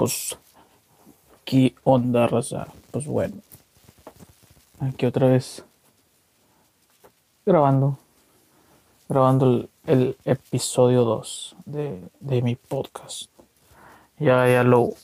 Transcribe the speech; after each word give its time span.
Pues, 0.00 0.34
¿qué 1.44 1.74
onda, 1.84 2.26
raza? 2.26 2.68
Pues 2.90 3.04
bueno, 3.04 3.34
aquí 4.78 5.04
otra 5.04 5.26
vez 5.26 5.62
grabando, 7.44 7.98
grabando 9.10 9.68
el, 9.84 10.16
episodio 10.24 11.04
2 11.04 11.56
de, 11.66 12.02
de, 12.18 12.40
mi 12.40 12.56
podcast. 12.56 13.30
Ya, 14.18 14.48
ya 14.48 14.64
lo, 14.64 14.94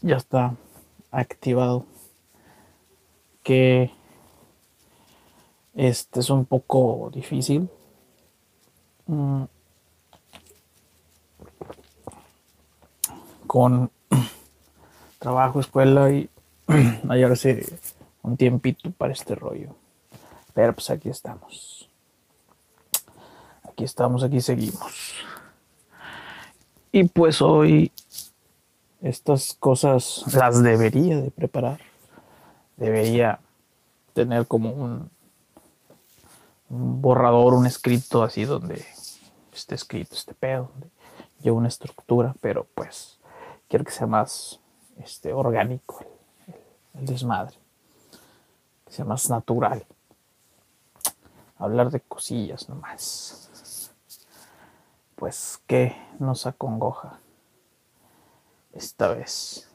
ya 0.00 0.14
está 0.14 0.54
activado. 1.10 1.84
Que 3.42 3.90
este 5.74 6.20
es 6.20 6.30
un 6.30 6.44
poco 6.44 7.10
difícil. 7.12 7.68
Mm. 9.08 9.42
Con 13.48 13.90
trabajo, 15.26 15.58
escuela 15.58 16.12
y 16.12 16.30
hallarse 17.08 17.66
un 18.22 18.36
tiempito 18.36 18.92
para 18.92 19.12
este 19.12 19.34
rollo. 19.34 19.74
Pero 20.54 20.72
pues 20.72 20.88
aquí 20.88 21.08
estamos. 21.08 21.90
Aquí 23.64 23.82
estamos, 23.82 24.22
aquí 24.22 24.40
seguimos. 24.40 25.16
Y 26.92 27.02
pues 27.08 27.42
hoy 27.42 27.90
estas 29.02 29.54
cosas 29.58 30.22
las 30.32 30.62
debería 30.62 31.20
de 31.20 31.32
preparar. 31.32 31.80
Debería 32.76 33.40
tener 34.12 34.46
como 34.46 34.70
un, 34.70 35.10
borrador, 36.68 37.52
un 37.52 37.66
escrito 37.66 38.22
así 38.22 38.44
donde 38.44 38.86
esté 39.52 39.74
escrito 39.74 40.14
este 40.14 40.34
pedo, 40.34 40.70
donde 40.72 40.88
lleva 41.42 41.56
una 41.56 41.66
estructura, 41.66 42.36
pero 42.40 42.64
pues 42.76 43.18
quiero 43.68 43.84
que 43.84 43.90
sea 43.90 44.06
más 44.06 44.60
este, 44.98 45.32
orgánico 45.32 46.04
el, 46.94 47.06
desmadre, 47.06 47.56
que 48.84 48.92
sea 48.92 49.04
más 49.04 49.28
natural. 49.30 49.84
Hablar 51.58 51.90
de 51.90 52.00
cosillas 52.00 52.68
nomás. 52.68 53.92
Pues, 55.14 55.60
¿qué 55.66 55.96
nos 56.18 56.46
acongoja 56.46 57.18
esta 58.72 59.08
vez? 59.08 59.68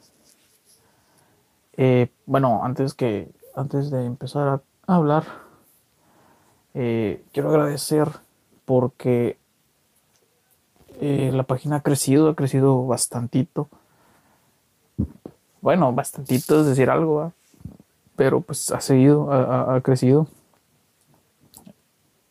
Eh, 1.73 2.11
bueno, 2.25 2.63
antes 2.63 2.93
que 2.93 3.31
antes 3.55 3.89
de 3.89 4.05
empezar 4.05 4.47
a 4.47 4.95
hablar, 4.95 5.25
eh, 6.73 7.23
quiero 7.33 7.49
agradecer 7.49 8.07
porque 8.65 9.37
eh, 10.99 11.31
la 11.33 11.43
página 11.43 11.77
ha 11.77 11.81
crecido, 11.81 12.29
ha 12.29 12.35
crecido 12.35 12.85
bastantito. 12.85 13.69
Bueno, 15.61 15.93
bastantito 15.93 16.59
es 16.61 16.65
decir 16.65 16.89
algo, 16.89 17.31
pero 18.15 18.41
pues 18.41 18.71
ha 18.71 18.81
seguido, 18.81 19.31
ha, 19.31 19.75
ha, 19.75 19.81
crecido 19.81 20.27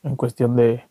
en 0.02 0.16
cuestión 0.16 0.56
de, 0.56 0.84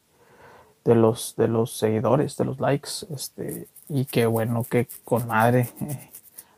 de, 0.85 0.95
los, 0.95 1.35
de 1.35 1.49
los 1.49 1.77
seguidores, 1.77 2.37
de 2.37 2.45
los 2.45 2.59
likes, 2.59 2.89
este, 3.13 3.67
y 3.89 4.05
qué 4.05 4.25
bueno 4.25 4.63
que 4.63 4.87
con 5.03 5.27
madre. 5.27 5.69
Eh, 5.81 6.09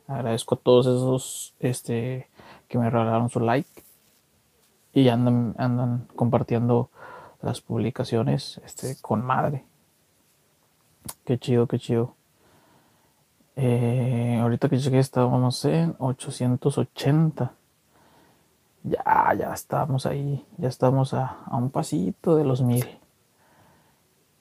agradezco 0.08 0.56
a 0.56 0.60
todos 0.60 0.86
esos 0.86 1.56
este, 1.60 2.28
que 2.68 2.78
me 2.78 2.90
regalaron 2.90 3.30
su 3.30 3.40
like 3.40 3.70
y 4.94 5.08
andan, 5.08 5.56
andan 5.58 6.08
compartiendo 6.16 6.90
las 7.42 7.62
publicaciones 7.62 8.62
este, 8.66 8.98
con 9.02 9.26
madre. 9.26 9.64
Qué 11.26 11.40
chido, 11.40 11.66
qué 11.66 11.80
chido. 11.80 12.16
Eh, 13.64 14.40
ahorita 14.42 14.70
que 14.70 14.78
llegué 14.78 14.98
estábamos 14.98 15.64
en 15.66 15.96
880. 16.00 17.54
Ya, 18.84 19.36
ya 19.38 19.54
estamos 19.54 20.08
ahí. 20.08 20.44
Ya 20.58 20.68
estamos 20.68 21.14
a, 21.14 21.38
a 21.46 21.58
un 21.58 21.70
pasito 21.70 22.36
de 22.36 22.44
los 22.44 22.64
mil. 22.64 22.88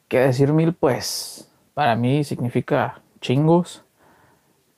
¿Qué 0.09 0.21
decir 0.21 0.55
mil? 0.55 0.73
Pues 0.73 1.51
para 1.75 1.97
mí 1.97 2.25
significa 2.25 3.03
chingos. 3.21 3.85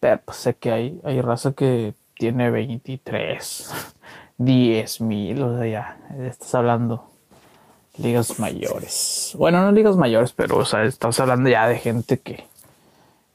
Pero 0.01 0.21
pues, 0.25 0.39
sé 0.39 0.55
que 0.55 0.73
hay, 0.73 1.01
hay 1.05 1.21
raza 1.21 1.53
que 1.53 1.95
tiene 2.19 2.51
23, 2.51 3.95
10 4.39 5.01
mil. 5.03 5.41
O 5.41 5.57
sea, 5.57 5.67
ya 5.69 5.99
estás 6.27 6.53
hablando 6.57 7.09
ligas 7.97 8.41
mayores. 8.41 9.35
Bueno, 9.39 9.63
no 9.63 9.71
ligas 9.71 9.97
mayores, 9.97 10.33
pero 10.33 10.59
o 10.59 10.65
sea, 10.65 10.83
estás 10.83 11.21
hablando 11.21 11.49
ya 11.49 11.69
de 11.69 11.79
gente 11.79 12.19
que, 12.19 12.45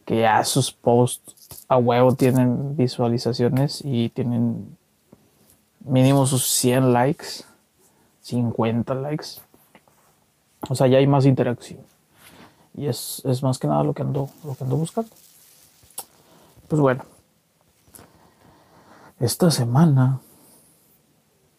que 0.07 0.21
ya 0.21 0.41
sus 0.45 0.71
posts 0.71 1.65
a 1.67 1.75
huevo 1.75 2.15
tienen 2.15 2.77
visualizaciones 2.77 3.81
y 3.83 4.07
tienen 4.07 4.77
mínimo 5.81 6.25
sus 6.25 6.47
100 6.47 6.93
likes, 6.93 7.43
50 8.21 8.95
likes. 8.95 9.41
O 10.69 10.75
sea, 10.75 10.87
ya 10.87 10.99
hay 10.99 11.07
más 11.07 11.25
interacción. 11.25 11.81
Y 12.73 12.87
es, 12.87 13.21
es 13.25 13.43
más 13.43 13.59
que 13.59 13.67
nada 13.67 13.83
lo 13.83 13.93
que 13.93 14.03
ando, 14.03 14.29
lo 14.45 14.55
que 14.55 14.63
ando 14.63 14.77
buscando. 14.77 15.11
Pues 16.69 16.79
bueno. 16.79 17.03
Esta 19.19 19.51
semana 19.51 20.21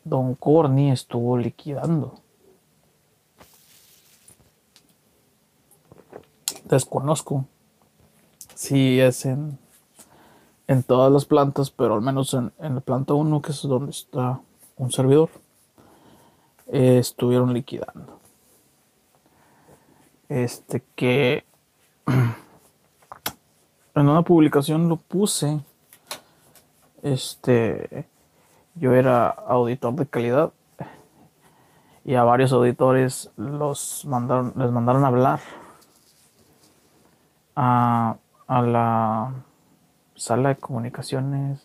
Don 0.05 0.35
Corny 0.35 0.91
estuvo 0.91 1.37
liquidando. 1.37 2.19
desconozco 6.65 7.47
si 8.59 8.99
es 8.99 9.25
en, 9.25 9.57
en 10.67 10.83
todas 10.83 11.13
las 11.13 11.27
plantas, 11.27 11.71
pero 11.71 11.95
al 11.95 12.03
menos 12.03 12.35
en, 12.35 12.53
en 12.59 12.75
la 12.75 12.81
planta 12.81 13.15
1, 13.15 13.41
que 13.41 13.53
es 13.53 13.63
donde 13.63 13.93
está 13.93 14.41
un 14.77 14.91
servidor, 14.91 15.31
eh, 16.67 16.99
estuvieron 16.99 17.55
liquidando. 17.55 18.19
Este 20.29 20.83
que 20.97 21.45
en 23.95 24.09
una 24.09 24.23
publicación 24.23 24.89
lo 24.89 24.97
puse. 24.97 25.61
Este 27.05 28.09
yo 28.75 28.93
era 28.93 29.29
auditor 29.29 29.95
de 29.95 30.07
calidad 30.07 30.53
y 32.05 32.17
a 32.17 32.25
varios 32.25 32.53
auditores 32.53 33.31
los 33.37 34.05
mandaron, 34.05 34.53
les 34.57 34.73
mandaron 34.73 35.05
a 35.05 35.07
hablar 35.07 35.41
a, 37.55 38.17
a 38.49 38.63
la 38.63 39.35
sala 40.15 40.49
de 40.49 40.57
comunicaciones 40.57 41.63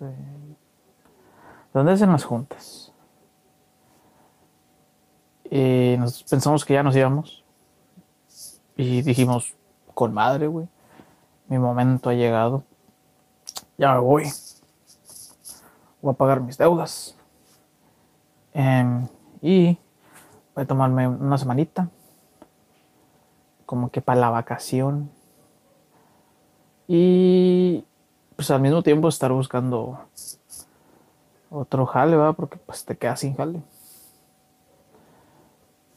donde 1.73 1.91
hacen 1.91 2.11
las 2.11 2.25
juntas. 2.25 2.91
Y 5.49 5.95
nos 5.97 6.23
pensamos 6.23 6.65
que 6.65 6.73
ya 6.73 6.83
nos 6.83 6.95
íbamos. 6.95 7.43
Y 8.75 9.01
dijimos, 9.01 9.55
con 9.93 10.13
madre, 10.13 10.47
güey. 10.47 10.67
Mi 11.47 11.57
momento 11.57 12.09
ha 12.09 12.13
llegado. 12.13 12.63
Ya 13.77 13.93
me 13.93 13.99
voy. 13.99 14.23
Voy 16.01 16.13
a 16.13 16.17
pagar 16.17 16.41
mis 16.41 16.57
deudas. 16.57 17.15
Eh, 18.53 19.07
y 19.41 19.77
voy 20.55 20.63
a 20.63 20.67
tomarme 20.67 21.07
una 21.07 21.37
semanita. 21.37 21.89
Como 23.65 23.89
que 23.89 24.01
para 24.01 24.19
la 24.19 24.29
vacación 24.29 25.11
y 26.95 27.83
pues 28.35 28.51
al 28.51 28.61
mismo 28.61 28.83
tiempo 28.83 29.07
estar 29.07 29.31
buscando 29.31 29.97
otro 31.49 31.87
jale, 31.87 32.15
¿va? 32.15 32.33
Porque 32.33 32.57
pues 32.57 32.85
te 32.85 32.95
quedas 32.95 33.21
sin 33.21 33.35
jale. 33.35 33.63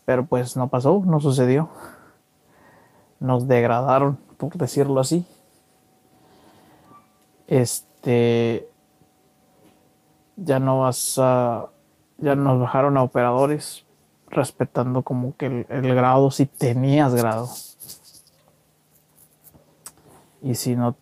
Pero 0.07 0.25
pues 0.25 0.57
no 0.57 0.69
pasó, 0.69 1.03
no 1.05 1.21
sucedió. 1.21 1.69
Nos 3.21 3.47
degradaron, 3.47 4.17
por 4.39 4.55
decirlo 4.55 4.99
así. 4.99 5.27
Este 7.47 8.67
ya 10.37 10.59
no 10.59 10.81
vas 10.81 11.19
a 11.19 11.67
ya 12.17 12.35
nos 12.37 12.59
bajaron 12.59 12.97
a 12.97 13.03
operadores 13.03 13.85
respetando 14.29 15.03
como 15.03 15.37
que 15.37 15.45
el, 15.45 15.67
el 15.69 15.95
grado 15.95 16.31
si 16.31 16.47
tenías 16.47 17.15
grado 17.15 17.51
y 20.47 20.55
si 20.55 20.77
no 20.77 20.95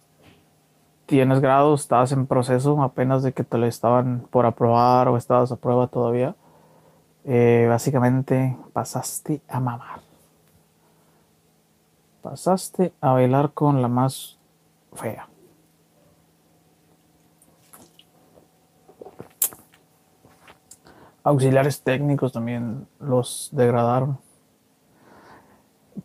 tienes 1.05 1.41
grado, 1.41 1.75
estabas 1.75 2.13
en 2.13 2.27
proceso 2.27 2.83
apenas 2.83 3.23
de 3.23 3.35
que 3.35 3.45
te 3.45 3.59
lo 3.59 3.67
estaban 3.67 4.27
por 4.31 4.47
aprobar 4.47 5.09
o 5.09 5.19
estabas 5.19 5.53
a 5.53 5.57
prueba 5.57 5.87
todavía, 5.87 6.35
eh, 7.25 7.67
básicamente 7.69 8.57
pasaste 8.73 9.43
a 9.47 9.61
mamar. 9.61 10.01
Pasaste 12.23 12.95
a 13.03 13.13
bailar 13.13 13.53
con 13.53 13.83
la 13.83 13.89
más 13.89 14.39
fea. 14.95 15.29
Auxiliares 21.23 21.83
técnicos 21.83 22.33
también 22.33 22.87
los 22.99 23.51
degradaron 23.53 24.19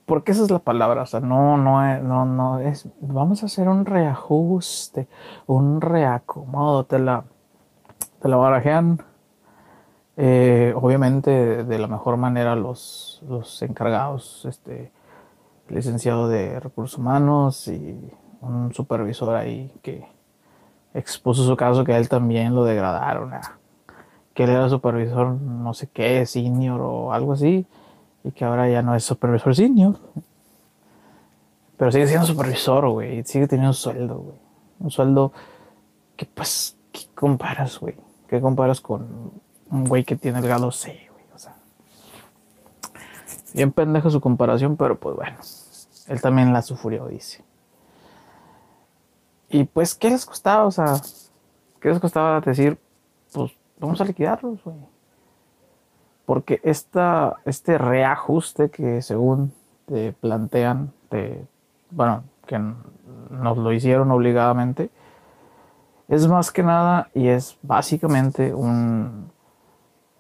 porque 0.09 0.31
esa 0.31 0.43
es 0.43 0.49
la 0.49 0.57
palabra, 0.57 1.03
o 1.03 1.05
sea, 1.05 1.19
no, 1.19 1.55
no, 1.55 1.87
es, 1.87 2.01
no, 2.01 2.25
no 2.25 2.59
es, 2.59 2.89
vamos 2.99 3.43
a 3.43 3.45
hacer 3.45 3.69
un 3.69 3.85
reajuste, 3.85 5.07
un 5.45 5.81
reacomodo, 5.81 6.83
te 6.85 6.97
la, 6.97 7.25
te 8.19 8.27
la 8.27 8.35
barajean, 8.35 9.03
eh, 10.17 10.73
obviamente 10.75 11.63
de, 11.63 11.77
la 11.77 11.85
mejor 11.85 12.17
manera 12.17 12.55
los, 12.55 13.21
los 13.29 13.61
encargados, 13.61 14.45
este, 14.45 14.91
licenciado 15.67 16.27
de 16.27 16.59
recursos 16.59 16.97
humanos 16.97 17.67
y 17.67 18.11
un 18.41 18.73
supervisor 18.73 19.35
ahí 19.35 19.71
que 19.83 20.07
expuso 20.95 21.45
su 21.45 21.55
caso 21.55 21.83
que 21.83 21.93
a 21.93 21.99
él 21.99 22.09
también 22.09 22.55
lo 22.55 22.63
degradaron, 22.63 23.31
que 24.33 24.45
él 24.45 24.49
era 24.49 24.69
supervisor 24.69 25.39
no 25.39 25.75
sé 25.75 25.87
qué, 25.87 26.25
senior 26.25 26.81
o 26.81 27.13
algo 27.13 27.33
así, 27.33 27.67
y 28.23 28.31
que 28.31 28.45
ahora 28.45 28.69
ya 28.69 28.81
no 28.81 28.95
es 28.95 29.03
supervisor 29.03 29.55
senior. 29.55 29.97
Pero 31.77 31.91
sigue 31.91 32.07
siendo 32.07 32.27
supervisor, 32.27 32.89
güey. 32.89 33.23
Sigue 33.23 33.47
teniendo 33.47 33.73
sueldo, 33.73 34.17
güey. 34.17 34.37
Un 34.79 34.91
sueldo 34.91 35.31
que, 36.17 36.25
pues, 36.25 36.75
¿qué 36.91 37.01
comparas, 37.15 37.79
güey? 37.79 37.95
¿Qué 38.27 38.41
comparas 38.41 38.81
con 38.81 39.31
un 39.69 39.85
güey 39.85 40.03
que 40.03 40.15
tiene 40.15 40.39
el 40.39 40.45
grado 40.45 40.71
C, 40.71 41.09
güey? 41.11 41.25
O 41.33 41.39
sea, 41.39 41.55
bien 43.53 43.71
pendejo 43.71 44.09
su 44.09 44.19
comparación, 44.19 44.75
pero 44.75 44.99
pues 44.99 45.15
bueno. 45.15 45.37
Él 46.07 46.21
también 46.21 46.51
la 46.51 46.61
sufrió, 46.61 47.07
dice. 47.07 47.43
Y 49.49 49.63
pues, 49.63 49.95
¿qué 49.95 50.09
les 50.09 50.25
costaba? 50.25 50.65
O 50.65 50.71
sea, 50.71 51.01
¿qué 51.79 51.89
les 51.89 51.99
costaba 51.99 52.41
decir, 52.41 52.77
pues, 53.31 53.51
vamos 53.79 54.01
a 54.01 54.05
liquidarlos, 54.05 54.63
güey? 54.63 54.75
Porque 56.29 56.61
esta, 56.61 57.37
este 57.43 57.79
reajuste 57.79 58.69
que 58.69 59.01
según 59.01 59.51
te 59.87 60.13
plantean, 60.13 60.93
bueno, 61.89 62.23
que 62.45 62.61
nos 63.31 63.57
lo 63.57 63.73
hicieron 63.73 64.11
obligadamente, 64.11 64.91
es 66.07 66.27
más 66.27 66.51
que 66.51 66.61
nada 66.61 67.09
y 67.15 67.29
es 67.29 67.57
básicamente 67.63 68.53
un... 68.53 69.31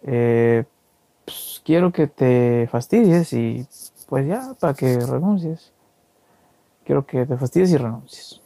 Eh, 0.01 0.63
pues, 1.25 1.61
quiero 1.63 1.91
que 1.91 2.07
te 2.07 2.67
fastidies 2.71 3.31
y 3.33 3.67
pues 4.07 4.27
ya, 4.27 4.55
para 4.59 4.73
que 4.73 4.99
renuncies. 5.05 5.71
Quiero 6.85 7.05
que 7.05 7.27
te 7.27 7.37
fastidies 7.37 7.71
y 7.71 7.77
renuncies. 7.77 8.41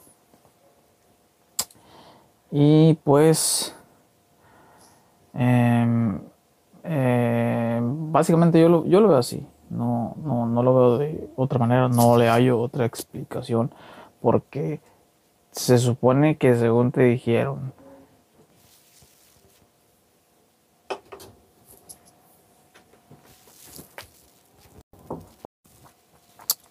Y 2.52 3.00
pues... 3.06 3.74
Em, 5.34 6.20
eh, 6.84 7.80
básicamente 7.82 8.60
yo 8.60 8.70
lo, 8.70 8.86
yo 8.86 9.00
lo 9.02 9.10
veo 9.10 9.18
así. 9.18 9.46
No, 9.70 10.16
no, 10.24 10.46
no 10.46 10.64
lo 10.64 10.76
veo 10.76 10.98
de 11.00 11.30
otra 11.36 11.60
manera, 11.60 11.88
no 11.90 12.18
le 12.18 12.30
hallo 12.30 12.60
otra 12.60 12.86
explicación. 12.86 13.72
Porque 14.22 14.80
se 15.52 15.78
supone 15.78 16.38
que 16.38 16.56
según 16.56 16.92
te 16.92 17.04
dijeron, 17.04 17.74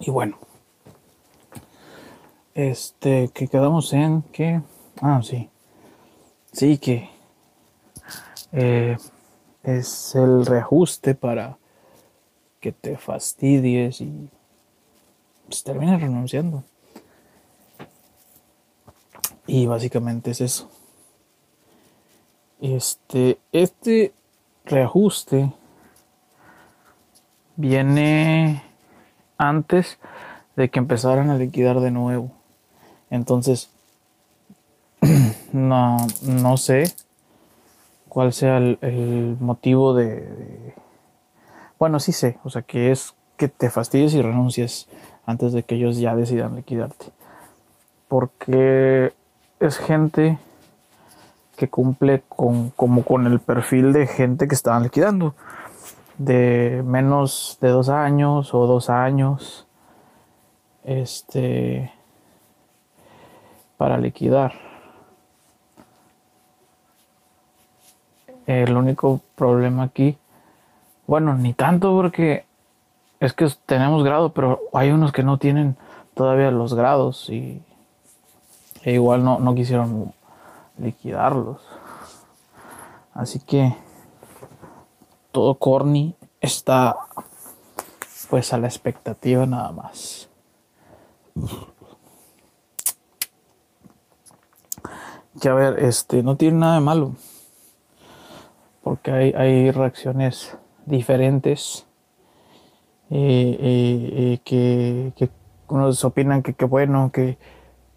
Y 0.04 0.10
bueno, 0.10 0.36
este, 2.54 3.30
que 3.32 3.46
quedamos 3.46 3.92
en 3.92 4.22
que, 4.22 4.60
ah, 5.00 5.20
sí, 5.22 5.48
sí, 6.52 6.76
que 6.78 7.08
eh, 8.50 8.96
es 9.62 10.14
el 10.14 10.44
reajuste 10.46 11.14
para 11.14 11.58
que 12.60 12.72
te 12.72 12.96
fastidies 12.96 14.00
y 14.00 14.28
pues, 15.46 15.62
termines 15.62 16.00
renunciando. 16.00 16.64
Y 19.46 19.66
básicamente 19.66 20.30
es 20.30 20.40
eso. 20.40 20.70
Este, 22.60 23.40
este 23.50 24.14
reajuste 24.64 25.52
viene 27.56 28.62
antes 29.36 29.98
de 30.54 30.70
que 30.70 30.78
empezaran 30.78 31.30
a 31.30 31.36
liquidar 31.36 31.80
de 31.80 31.90
nuevo. 31.90 32.30
Entonces, 33.10 33.68
no, 35.52 35.96
no 36.22 36.56
sé 36.56 36.84
cuál 38.12 38.34
sea 38.34 38.58
el, 38.58 39.38
motivo 39.40 39.94
de, 39.94 40.74
Bueno, 41.78 41.98
sí 41.98 42.12
sé, 42.12 42.36
o 42.44 42.50
sea, 42.50 42.60
que 42.60 42.92
es 42.92 43.14
que 43.38 43.48
te 43.48 43.70
fastidies 43.70 44.12
y 44.12 44.20
renuncies 44.20 44.86
antes 45.24 45.54
de 45.54 45.62
que 45.62 45.76
ellos 45.76 45.96
ya 45.96 46.14
decidan 46.14 46.56
liquidarte. 46.56 47.06
Porque 48.08 49.14
es 49.60 49.78
gente 49.78 50.38
que 51.56 51.70
cumple 51.70 52.22
con, 52.28 52.68
como 52.76 53.02
con 53.02 53.26
el 53.26 53.40
perfil 53.40 53.94
de 53.94 54.06
gente 54.06 54.46
que 54.46 54.54
estaban 54.56 54.82
liquidando. 54.82 55.34
De 56.18 56.82
menos 56.84 57.56
de 57.62 57.68
dos 57.68 57.88
años 57.88 58.52
o 58.52 58.66
dos 58.66 58.90
años. 58.90 59.66
Este. 60.84 61.90
Para 63.78 63.96
liquidar. 63.96 64.71
El 68.46 68.76
único 68.76 69.20
problema 69.36 69.84
aquí, 69.84 70.18
bueno, 71.06 71.34
ni 71.34 71.54
tanto 71.54 71.92
porque 71.92 72.44
es 73.20 73.32
que 73.32 73.48
tenemos 73.66 74.02
grado, 74.02 74.32
pero 74.32 74.60
hay 74.72 74.90
unos 74.90 75.12
que 75.12 75.22
no 75.22 75.38
tienen 75.38 75.76
todavía 76.14 76.50
los 76.50 76.74
grados 76.74 77.30
y 77.30 77.62
e 78.82 78.94
igual 78.94 79.24
no, 79.24 79.38
no 79.38 79.54
quisieron 79.54 80.12
liquidarlos. 80.78 81.60
Así 83.14 83.38
que 83.38 83.76
todo 85.30 85.54
corny 85.54 86.16
está 86.40 86.96
pues 88.28 88.52
a 88.52 88.58
la 88.58 88.66
expectativa 88.66 89.46
nada 89.46 89.70
más. 89.72 90.28
Que 95.40 95.48
a 95.48 95.54
ver, 95.54 95.78
este 95.84 96.22
no 96.22 96.36
tiene 96.36 96.58
nada 96.58 96.74
de 96.74 96.80
malo 96.80 97.12
porque 98.82 99.10
hay, 99.12 99.70
reacciones 99.70 100.56
diferentes 100.86 101.86
y, 103.10 104.38
que, 104.38 105.30
unos 105.68 106.04
opinan 106.04 106.42
que 106.42 106.54
qué 106.54 106.64
bueno, 106.64 107.10
que 107.12 107.38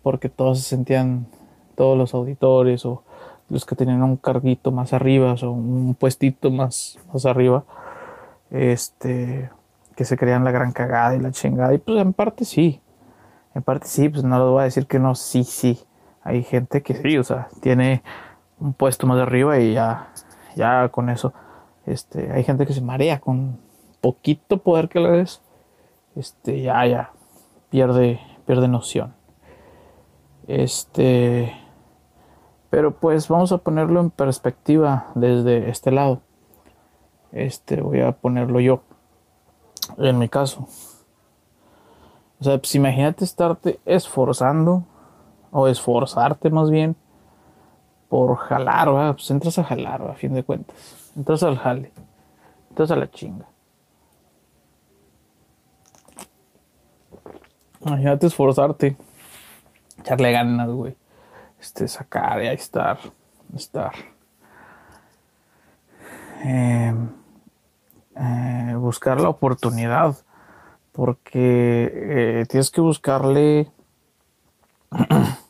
porque 0.01 0.29
todos 0.29 0.59
se 0.59 0.69
sentían, 0.69 1.27
todos 1.75 1.97
los 1.97 2.13
auditores 2.13 2.85
o 2.85 3.03
los 3.49 3.65
que 3.65 3.75
tenían 3.75 4.03
un 4.03 4.17
carguito 4.17 4.71
más 4.71 4.93
arriba 4.93 5.35
o 5.41 5.51
un 5.51 5.95
puestito 5.95 6.51
más, 6.51 6.99
más 7.11 7.25
arriba, 7.25 7.65
este, 8.51 9.49
que 9.95 10.05
se 10.05 10.17
creían 10.17 10.43
la 10.43 10.51
gran 10.51 10.71
cagada 10.71 11.15
y 11.15 11.19
la 11.19 11.31
chingada. 11.31 11.73
Y 11.73 11.79
pues 11.79 11.99
en 11.99 12.13
parte 12.13 12.45
sí, 12.45 12.81
en 13.53 13.63
parte 13.63 13.87
sí, 13.87 14.09
pues 14.09 14.23
no 14.23 14.37
lo 14.37 14.51
voy 14.51 14.61
a 14.61 14.65
decir 14.65 14.87
que 14.87 14.99
no, 14.99 15.15
sí, 15.15 15.43
sí. 15.43 15.79
Hay 16.23 16.43
gente 16.43 16.81
que 16.81 16.95
sí, 16.95 17.17
o 17.17 17.23
sea, 17.23 17.49
tiene 17.61 18.03
un 18.59 18.73
puesto 18.73 19.05
más 19.05 19.19
arriba 19.19 19.59
y 19.59 19.73
ya 19.73 20.11
ya 20.55 20.89
con 20.89 21.09
eso, 21.09 21.33
este, 21.85 22.31
hay 22.31 22.43
gente 22.43 22.65
que 22.65 22.73
se 22.73 22.81
marea 22.81 23.19
con 23.19 23.59
poquito 24.01 24.57
poder 24.57 24.89
que 24.89 24.99
le 24.99 25.11
des, 25.11 25.41
este, 26.15 26.61
ya, 26.61 26.85
ya, 26.85 27.11
pierde, 27.69 28.19
pierde 28.45 28.67
noción. 28.67 29.13
Este, 30.47 31.53
pero 32.69 32.95
pues 32.95 33.27
vamos 33.27 33.51
a 33.51 33.57
ponerlo 33.57 33.99
en 33.99 34.09
perspectiva 34.09 35.07
desde 35.15 35.69
este 35.69 35.91
lado. 35.91 36.21
Este, 37.31 37.81
voy 37.81 38.01
a 38.01 38.11
ponerlo 38.13 38.59
yo, 38.59 38.81
en 39.97 40.17
mi 40.17 40.29
caso. 40.29 40.67
O 42.39 42.43
sea, 42.43 42.57
pues 42.57 42.75
imagínate 42.75 43.23
estarte 43.23 43.79
esforzando, 43.85 44.83
o 45.51 45.67
esforzarte 45.67 46.49
más 46.49 46.69
bien, 46.69 46.95
por 48.15 48.37
jalar, 48.37 49.13
pues 49.13 49.29
entras 49.29 49.59
a 49.59 49.65
jalar, 49.65 50.01
a 50.03 50.13
fin 50.13 50.33
de 50.33 50.41
cuentas. 50.41 51.11
Entras 51.17 51.43
al 51.43 51.57
jale, 51.57 51.91
entras 52.69 52.89
a 52.91 52.95
la 52.95 53.11
chinga. 53.11 53.45
Imagínate 57.81 58.27
esforzarte, 58.27 58.95
echarle 59.99 60.31
ganas, 60.31 60.69
güey. 60.69 60.95
Este, 61.59 61.89
sacar 61.89 62.41
y 62.41 62.47
ahí 62.47 62.55
estar, 62.55 62.99
estar. 63.53 63.91
Em, 66.41 67.09
eh, 68.15 68.75
buscar 68.77 69.19
la 69.19 69.27
oportunidad, 69.27 70.15
porque 70.93 71.91
eh, 71.93 72.45
tienes 72.47 72.71
que 72.71 72.79
buscarle 72.79 73.69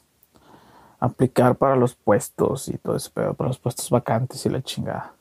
aplicar 1.00 1.56
para 1.56 1.76
los 1.76 1.96
puestos 1.96 2.68
y 2.70 2.78
todo 2.78 2.96
ese 2.96 3.10
pedo, 3.10 3.34
para 3.34 3.50
los 3.50 3.60
puestos 3.60 3.90
vacantes 3.90 4.46
y 4.46 4.50
la 4.50 4.62
chingada. 4.62 5.14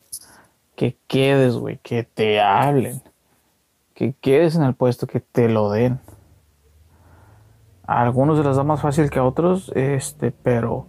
Que 0.76 0.98
quedes, 1.06 1.56
güey, 1.56 1.78
que 1.78 2.02
te 2.02 2.40
hablen. 2.40 3.02
que 3.94 4.12
quedes 4.14 4.56
en 4.56 4.64
el 4.64 4.74
puesto, 4.74 5.06
que 5.06 5.20
te 5.20 5.48
lo 5.48 5.70
den. 5.70 6.00
A 7.86 8.02
algunos 8.02 8.38
se 8.38 8.44
les 8.44 8.56
da 8.56 8.64
más 8.64 8.80
fácil 8.80 9.10
que 9.10 9.18
a 9.18 9.24
otros, 9.24 9.70
este, 9.74 10.32
pero 10.32 10.88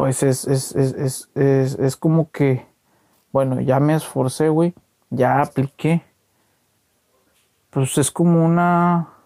pues 0.00 0.22
es, 0.22 0.46
es, 0.46 0.74
es, 0.74 1.28
es, 1.34 1.96
como 1.96 2.30
que, 2.30 2.66
bueno, 3.32 3.60
ya 3.60 3.80
me 3.80 3.92
esforcé, 3.94 4.48
güey, 4.48 4.74
ya 5.10 5.42
apliqué. 5.42 6.02
Pues 7.68 7.98
es 7.98 8.10
como 8.10 8.42
una 8.42 9.19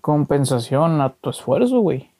compensación 0.00 1.00
a 1.00 1.10
tu 1.10 1.30
esfuerzo, 1.30 1.80
güey. 1.80 2.10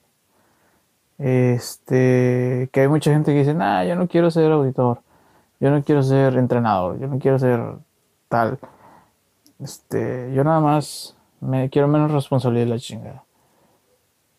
Este, 1.19 2.69
que 2.73 2.81
hay 2.81 2.89
mucha 2.89 3.11
gente 3.13 3.33
que 3.33 3.39
dice, 3.39 3.55
nah, 3.55 3.85
yo 3.85 3.97
no 3.97 4.07
quiero 4.07 4.31
ser 4.31 4.53
auditor, 4.53 5.01
yo 5.61 5.71
no 5.71 5.83
quiero 5.83 6.03
ser 6.03 6.37
entrenador, 6.37 6.99
yo 6.99 7.07
no 7.07 7.19
quiero 7.19 7.39
ser 7.39 7.61
tal. 8.29 8.59
Este, 9.59 10.33
yo 10.35 10.45
nada 10.45 10.61
más 10.61 11.17
me 11.41 11.71
quiero 11.71 11.89
menos 11.89 12.11
responsabilidad 12.11 12.67
de 12.67 12.71
la 12.71 12.79
chingada. 12.79 13.25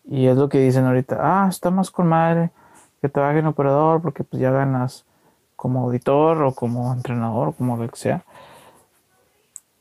Y 0.04 0.26
es 0.26 0.36
lo 0.36 0.48
que 0.48 0.58
dicen 0.58 0.86
ahorita, 0.86 1.18
ah, 1.20 1.48
está 1.48 1.70
más 1.70 1.90
con 1.90 2.06
madre 2.06 2.50
que 3.00 3.08
trabaje 3.08 3.40
en 3.40 3.46
operador 3.46 4.00
porque 4.00 4.24
pues 4.24 4.40
ya 4.40 4.50
ganas 4.50 5.04
como 5.56 5.84
auditor 5.84 6.42
o 6.42 6.54
como 6.54 6.92
entrenador, 6.92 7.54
como 7.54 7.76
lo 7.76 7.88
que 7.88 7.96
sea. 7.96 8.24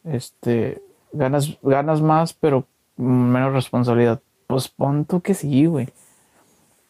Este, 0.03 0.81
ganas, 1.13 1.57
ganas 1.61 2.01
más, 2.01 2.33
pero 2.33 2.65
menos 2.97 3.53
responsabilidad. 3.53 4.21
Pues 4.47 4.67
pon 4.67 5.05
tú 5.05 5.21
que 5.21 5.33
sí, 5.33 5.65
güey. 5.65 5.89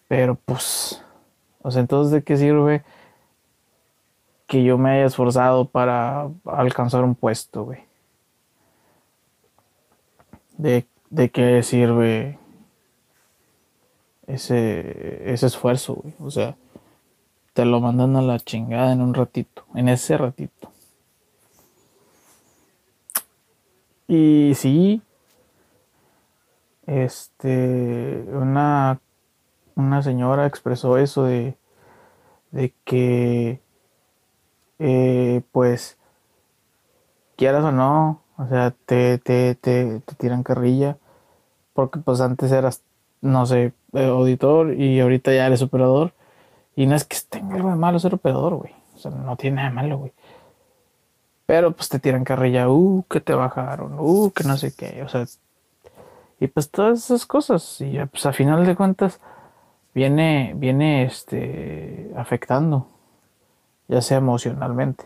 Pero 0.07 0.35
pues, 0.35 1.03
o 1.61 1.71
sea, 1.71 1.81
entonces 1.81 2.11
de 2.11 2.23
qué 2.23 2.37
sirve 2.37 2.83
que 4.47 4.63
yo 4.63 4.77
me 4.77 4.91
haya 4.91 5.05
esforzado 5.05 5.65
para 5.65 6.29
alcanzar 6.45 7.03
un 7.03 7.15
puesto, 7.15 7.65
güey. 7.65 7.79
De, 10.57 10.87
de 11.09 11.29
qué 11.29 11.61
sirve 11.63 12.39
ese, 14.27 15.31
ese 15.31 15.45
esfuerzo, 15.45 15.95
güey. 15.95 16.13
O 16.19 16.31
sea, 16.31 16.55
te 17.53 17.65
lo 17.65 17.81
mandan 17.81 18.15
a 18.15 18.21
la 18.21 18.39
chingada 18.39 18.93
en 18.93 19.01
un 19.01 19.13
ratito, 19.13 19.65
en 19.75 19.89
ese 19.89 20.17
ratito. 20.17 20.71
Y 24.07 24.53
sí, 24.55 25.01
este, 26.87 28.25
una, 28.31 28.99
una 29.75 30.01
señora 30.01 30.47
expresó 30.47 30.97
eso 30.97 31.25
de, 31.25 31.55
de 32.51 32.73
que, 32.85 33.61
eh, 34.79 35.41
pues, 35.51 35.97
quieras 37.35 37.63
o 37.63 37.71
no, 37.71 38.21
o 38.37 38.47
sea, 38.47 38.71
te, 38.85 39.19
te, 39.19 39.55
te, 39.55 39.99
te 39.99 40.15
tiran 40.15 40.43
carrilla, 40.43 40.97
porque 41.73 41.99
pues 41.99 42.21
antes 42.21 42.51
eras, 42.51 42.81
no 43.21 43.45
sé, 43.45 43.73
eh, 43.93 44.07
auditor 44.07 44.73
y 44.73 44.99
ahorita 44.99 45.33
ya 45.33 45.47
eres 45.47 45.61
operador. 45.61 46.13
Y 46.75 46.85
no 46.85 46.95
es 46.95 47.05
que 47.05 47.17
tenga 47.29 47.55
algo 47.55 47.69
de 47.69 47.75
malo 47.75 47.99
ser 47.99 48.13
operador, 48.13 48.55
güey. 48.55 48.71
O 48.95 48.99
sea, 48.99 49.11
no 49.11 49.35
tiene 49.35 49.57
nada 49.57 49.69
de 49.69 49.75
malo, 49.75 49.97
güey. 49.97 50.13
Pero 51.47 51.71
pues 51.71 51.89
te 51.89 51.99
tiran 51.99 52.23
carrilla, 52.23 52.69
uh, 52.69 53.03
que 53.09 53.21
te 53.21 53.33
bajaron, 53.33 53.95
uh, 53.99 54.31
que 54.31 54.43
no 54.43 54.57
sé 54.57 54.75
qué. 54.75 55.01
O 55.03 55.09
sea, 55.09 55.25
y 56.39 56.47
pues 56.47 56.69
todas 56.69 57.05
esas 57.05 57.25
cosas. 57.25 57.81
Y 57.81 57.97
pues 58.11 58.25
a 58.25 58.33
final 58.33 58.65
de 58.65 58.75
cuentas, 58.75 59.19
viene, 59.93 60.53
viene 60.55 61.03
este, 61.03 62.11
afectando, 62.15 62.87
ya 63.87 64.01
sea 64.01 64.17
emocionalmente. 64.17 65.05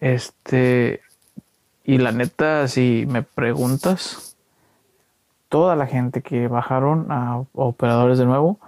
Este, 0.00 1.00
y 1.84 1.98
la 1.98 2.12
neta, 2.12 2.68
si 2.68 3.06
me 3.08 3.22
preguntas, 3.22 4.36
toda 5.48 5.76
la 5.76 5.86
gente 5.86 6.22
que 6.22 6.48
bajaron 6.48 7.10
a 7.10 7.44
operadores 7.54 8.18
de 8.18 8.26
nuevo 8.26 8.58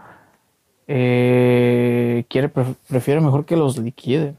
eh, 0.87 2.25
quiere 2.29 2.49
prefiere 2.49 3.21
mejor 3.21 3.45
que 3.45 3.57
los 3.57 3.79
liquiden. 3.79 4.37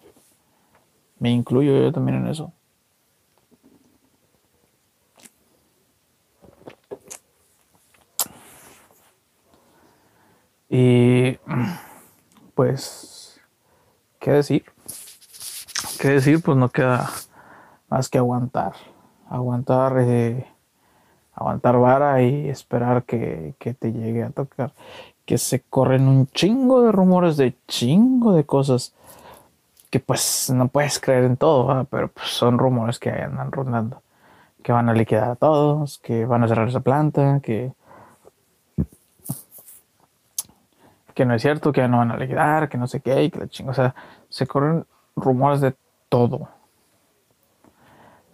Me 1.20 1.30
incluyo 1.30 1.80
yo 1.80 1.92
también 1.92 2.18
en 2.18 2.28
eso. 2.28 2.51
Y 10.74 11.38
pues, 12.56 13.42
¿qué 14.20 14.32
decir? 14.32 14.63
¿Qué 16.00 16.08
decir? 16.08 16.42
Pues 16.42 16.58
no 16.58 16.70
queda 16.70 17.10
más 17.90 18.08
que 18.08 18.18
aguantar. 18.18 18.72
Aguantar 19.30 19.98
eh, 20.00 20.48
aguantar 21.34 21.78
vara 21.78 22.22
y 22.22 22.48
esperar 22.48 23.04
que, 23.04 23.54
te 23.60 23.92
llegue 23.92 24.24
a 24.24 24.30
tocar. 24.30 24.72
Que 25.25 25.38
se 25.38 25.60
corren 25.60 26.08
un 26.08 26.28
chingo 26.28 26.84
de 26.84 26.94
rumores 26.94 27.36
de 27.36 27.54
chingo 27.68 28.34
de 28.34 28.46
cosas 28.46 28.94
que 29.90 30.00
pues 30.00 30.50
no 30.56 30.70
puedes 30.70 31.01
creer 31.01 31.25
en 31.25 31.36
todo, 31.36 31.84
pero 31.92 32.08
pues 32.08 32.30
son 32.30 32.58
rumores 32.58 32.98
que 32.98 33.10
andan 33.10 33.51
rondando. 33.51 34.01
Que 34.63 34.72
van 34.72 34.88
a 34.88 34.94
liquidar 34.94 35.32
a 35.32 35.36
todos, 35.36 36.00
que 36.00 36.25
van 36.25 36.46
a 36.46 36.48
cerrar 36.48 36.70
esa 36.70 36.80
planta, 36.80 37.42
que, 37.44 37.74
que 41.13 41.25
no 41.25 41.34
es 41.34 41.41
cierto, 41.41 41.72
que 41.72 41.82
ya 41.82 41.88
no 41.88 41.98
van 41.98 42.12
a 42.12 42.18
liquidar, 42.18 42.70
que 42.70 42.77
no 42.77 42.88
sé 42.88 43.01
qué, 43.01 43.24
y 43.24 43.32
que 43.32 43.39
la 43.39 43.48
chingo. 43.48 43.72
O 43.72 43.74
sea, 43.74 43.96
se 44.30 44.48
corren 44.48 44.86
rumores 45.15 45.62
de 45.62 45.74
todo. 46.10 46.50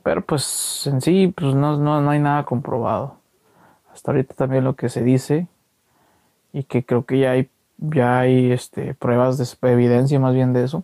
Pero 0.04 0.22
pues 0.26 0.88
en 0.88 1.02
sí, 1.02 1.34
pues 1.36 1.54
no, 1.54 1.78
no, 1.78 2.10
hay 2.10 2.20
nada 2.20 2.46
comprobado. 2.46 3.18
Hasta 3.94 4.12
ahorita 4.12 4.36
también 4.36 4.64
lo 4.64 4.76
que 4.76 4.90
se 4.90 5.04
dice, 5.04 5.48
y 6.54 6.64
que 6.64 6.86
creo 6.86 7.06
que 7.06 7.20
ya 7.20 7.32
hay, 7.32 7.50
ya 7.78 8.20
hay 8.20 8.52
este, 8.52 8.94
pruebas 8.94 9.38
de 9.38 9.70
evidencia 9.70 10.20
más 10.20 10.34
bien 10.34 10.54
de 10.54 10.64
eso, 10.64 10.84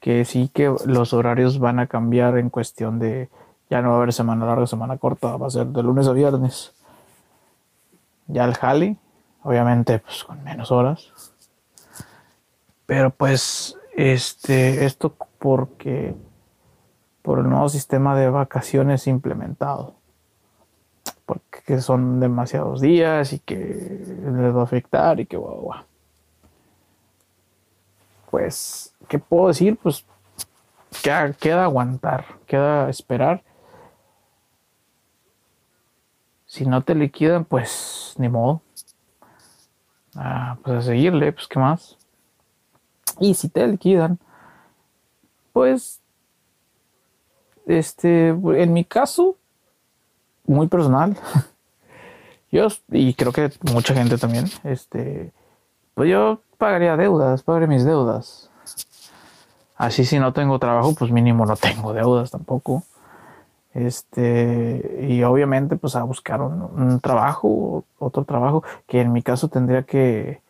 que 0.00 0.24
sí 0.24 0.50
que 0.52 0.74
los 0.86 1.12
horarios 1.12 1.60
van 1.60 1.78
a 1.78 1.86
cambiar 1.86 2.36
en 2.36 2.50
cuestión 2.50 2.98
de, 2.98 3.28
ya 3.70 3.80
no 3.80 3.90
va 3.90 3.94
a 3.94 3.98
haber 3.98 4.12
semana 4.12 4.44
larga, 4.44 4.66
semana 4.66 4.98
corta, 4.98 5.36
va 5.36 5.46
a 5.46 5.50
ser 5.50 5.66
de 5.68 5.82
lunes 5.82 6.08
a 6.08 6.12
viernes. 6.12 6.74
Ya 8.26 8.44
el 8.44 8.54
jale, 8.54 8.96
obviamente 9.42 9.98
pues 9.98 10.24
con 10.24 10.42
menos 10.44 10.70
horas. 10.70 11.12
Pero 12.86 13.10
pues, 13.10 13.78
este, 13.96 14.84
esto 14.84 15.14
porque 15.38 16.14
por 17.22 17.38
el 17.38 17.48
nuevo 17.48 17.68
sistema 17.68 18.18
de 18.18 18.28
vacaciones 18.28 19.06
implementado. 19.06 19.94
Porque 21.24 21.80
son 21.80 22.20
demasiados 22.20 22.80
días 22.80 23.32
y 23.32 23.38
que 23.38 23.56
les 23.56 24.54
va 24.54 24.60
a 24.60 24.64
afectar 24.64 25.20
y 25.20 25.26
que 25.26 25.36
guau, 25.36 25.60
guau. 25.60 25.84
Pues, 28.30 28.94
¿qué 29.08 29.18
puedo 29.18 29.48
decir? 29.48 29.78
Pues 29.82 30.04
queda, 31.02 31.32
queda 31.32 31.64
aguantar, 31.64 32.24
queda 32.46 32.88
esperar. 32.90 33.42
Si 36.46 36.66
no 36.66 36.82
te 36.82 36.94
liquidan, 36.94 37.44
pues 37.44 38.14
ni 38.18 38.28
modo. 38.28 38.60
Ah, 40.16 40.56
pues 40.62 40.78
a 40.78 40.82
seguirle, 40.82 41.32
pues 41.32 41.46
qué 41.48 41.58
más. 41.58 41.96
Y 43.18 43.34
si 43.34 43.48
te 43.48 43.66
liquidan, 43.66 44.18
pues 45.52 46.00
este, 47.66 48.28
en 48.28 48.72
mi 48.72 48.84
caso, 48.84 49.36
muy 50.46 50.66
personal, 50.66 51.16
yo, 52.52 52.68
y 52.90 53.14
creo 53.14 53.32
que 53.32 53.52
mucha 53.72 53.94
gente 53.94 54.18
también, 54.18 54.46
este, 54.64 55.32
pues 55.94 56.10
yo 56.10 56.40
pagaría 56.58 56.96
deudas, 56.96 57.42
pagaría 57.42 57.68
mis 57.68 57.84
deudas. 57.84 58.50
Así 59.76 60.04
si 60.04 60.18
no 60.18 60.32
tengo 60.32 60.58
trabajo, 60.58 60.94
pues 60.94 61.10
mínimo 61.10 61.44
no 61.46 61.56
tengo 61.56 61.92
deudas 61.92 62.30
tampoco. 62.30 62.84
Este, 63.74 65.06
y 65.08 65.22
obviamente 65.22 65.76
pues 65.76 65.96
a 65.96 66.02
buscar 66.02 66.42
un, 66.42 67.00
trabajo, 67.00 67.84
otro 67.98 68.24
trabajo, 68.24 68.62
que 68.86 69.00
en 69.00 69.12
mi 69.12 69.22
caso 69.22 69.48
tendría 69.48 69.84
que 69.84 70.42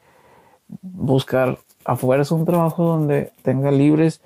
buscar 0.80 1.58
afuera 1.84 2.24
un 2.30 2.44
trabajo 2.44 2.84
donde 2.84 3.32
tenga 3.42 3.70
libres, 3.70 4.22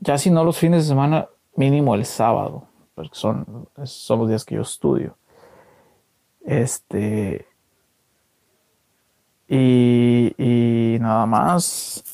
ya 0.00 0.18
si 0.18 0.30
no 0.30 0.44
los 0.44 0.58
fines 0.58 0.82
de 0.82 0.88
semana, 0.88 1.28
mínimo 1.56 1.94
el 1.94 2.04
sábado, 2.04 2.64
porque 2.94 3.14
son, 3.14 3.68
son 3.84 4.18
los 4.18 4.28
días 4.28 4.44
que 4.44 4.56
yo 4.56 4.62
estudio. 4.62 5.16
Este. 6.44 7.46
Y, 9.48 10.98
nada 11.00 11.26
más. 11.26 12.04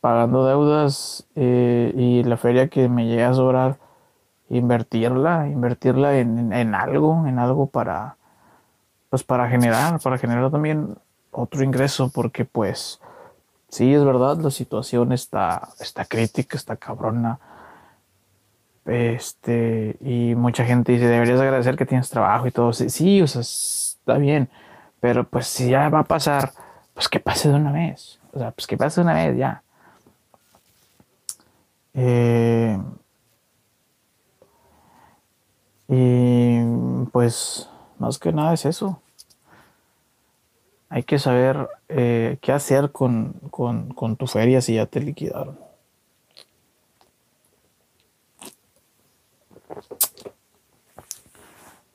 Pagando 0.00 0.46
deudas 0.46 1.26
eh, 1.34 1.92
y 1.96 2.22
la 2.22 2.36
feria 2.36 2.68
que 2.68 2.88
me 2.88 3.06
llega 3.06 3.30
a 3.30 3.34
sobrar, 3.34 3.78
invertirla, 4.50 5.48
invertirla 5.48 6.18
en, 6.18 6.52
en, 6.52 6.74
algo, 6.74 7.26
en 7.26 7.38
algo 7.38 7.66
para, 7.66 8.16
pues 9.10 9.22
para 9.22 9.48
generar, 9.48 10.00
para 10.00 10.18
generar 10.18 10.50
también 10.50 10.96
otro 11.30 11.62
ingreso, 11.62 12.10
porque 12.10 12.44
pues 12.44 13.00
sí, 13.68 13.94
es 13.94 14.04
verdad, 14.04 14.38
la 14.38 14.50
situación 14.50 15.12
está, 15.12 15.68
está 15.80 16.04
crítica, 16.04 16.56
está 16.56 16.76
cabrona. 16.76 17.38
Este, 18.86 19.98
y 20.00 20.34
mucha 20.34 20.64
gente 20.64 20.92
dice, 20.92 21.06
deberías 21.06 21.40
agradecer 21.40 21.76
que 21.76 21.84
tienes 21.84 22.08
trabajo 22.08 22.46
y 22.46 22.50
todo. 22.50 22.72
Sí, 22.72 23.20
o 23.20 23.26
sea, 23.26 23.42
está 23.42 24.16
bien, 24.16 24.48
pero 25.00 25.24
pues 25.24 25.46
si 25.46 25.68
ya 25.70 25.88
va 25.90 26.00
a 26.00 26.04
pasar, 26.04 26.52
pues 26.94 27.08
que 27.08 27.20
pase 27.20 27.50
de 27.50 27.56
una 27.56 27.72
vez. 27.72 28.18
O 28.32 28.38
sea, 28.38 28.50
pues 28.50 28.66
que 28.66 28.76
pase 28.78 29.00
de 29.00 29.04
una 29.04 29.14
vez 29.14 29.36
ya. 29.36 29.62
Eh, 31.94 32.78
y 35.88 36.60
pues 37.12 37.68
más 37.98 38.18
que 38.18 38.32
nada 38.32 38.54
es 38.54 38.66
eso. 38.66 39.00
Hay 40.90 41.02
que 41.02 41.18
saber 41.18 41.68
eh, 41.88 42.38
qué 42.40 42.52
hacer 42.52 42.92
con, 42.92 43.32
con 43.50 44.16
tu 44.16 44.26
feria 44.26 44.60
si 44.60 44.74
ya 44.74 44.86
te 44.86 45.00
liquidaron. 45.00 45.58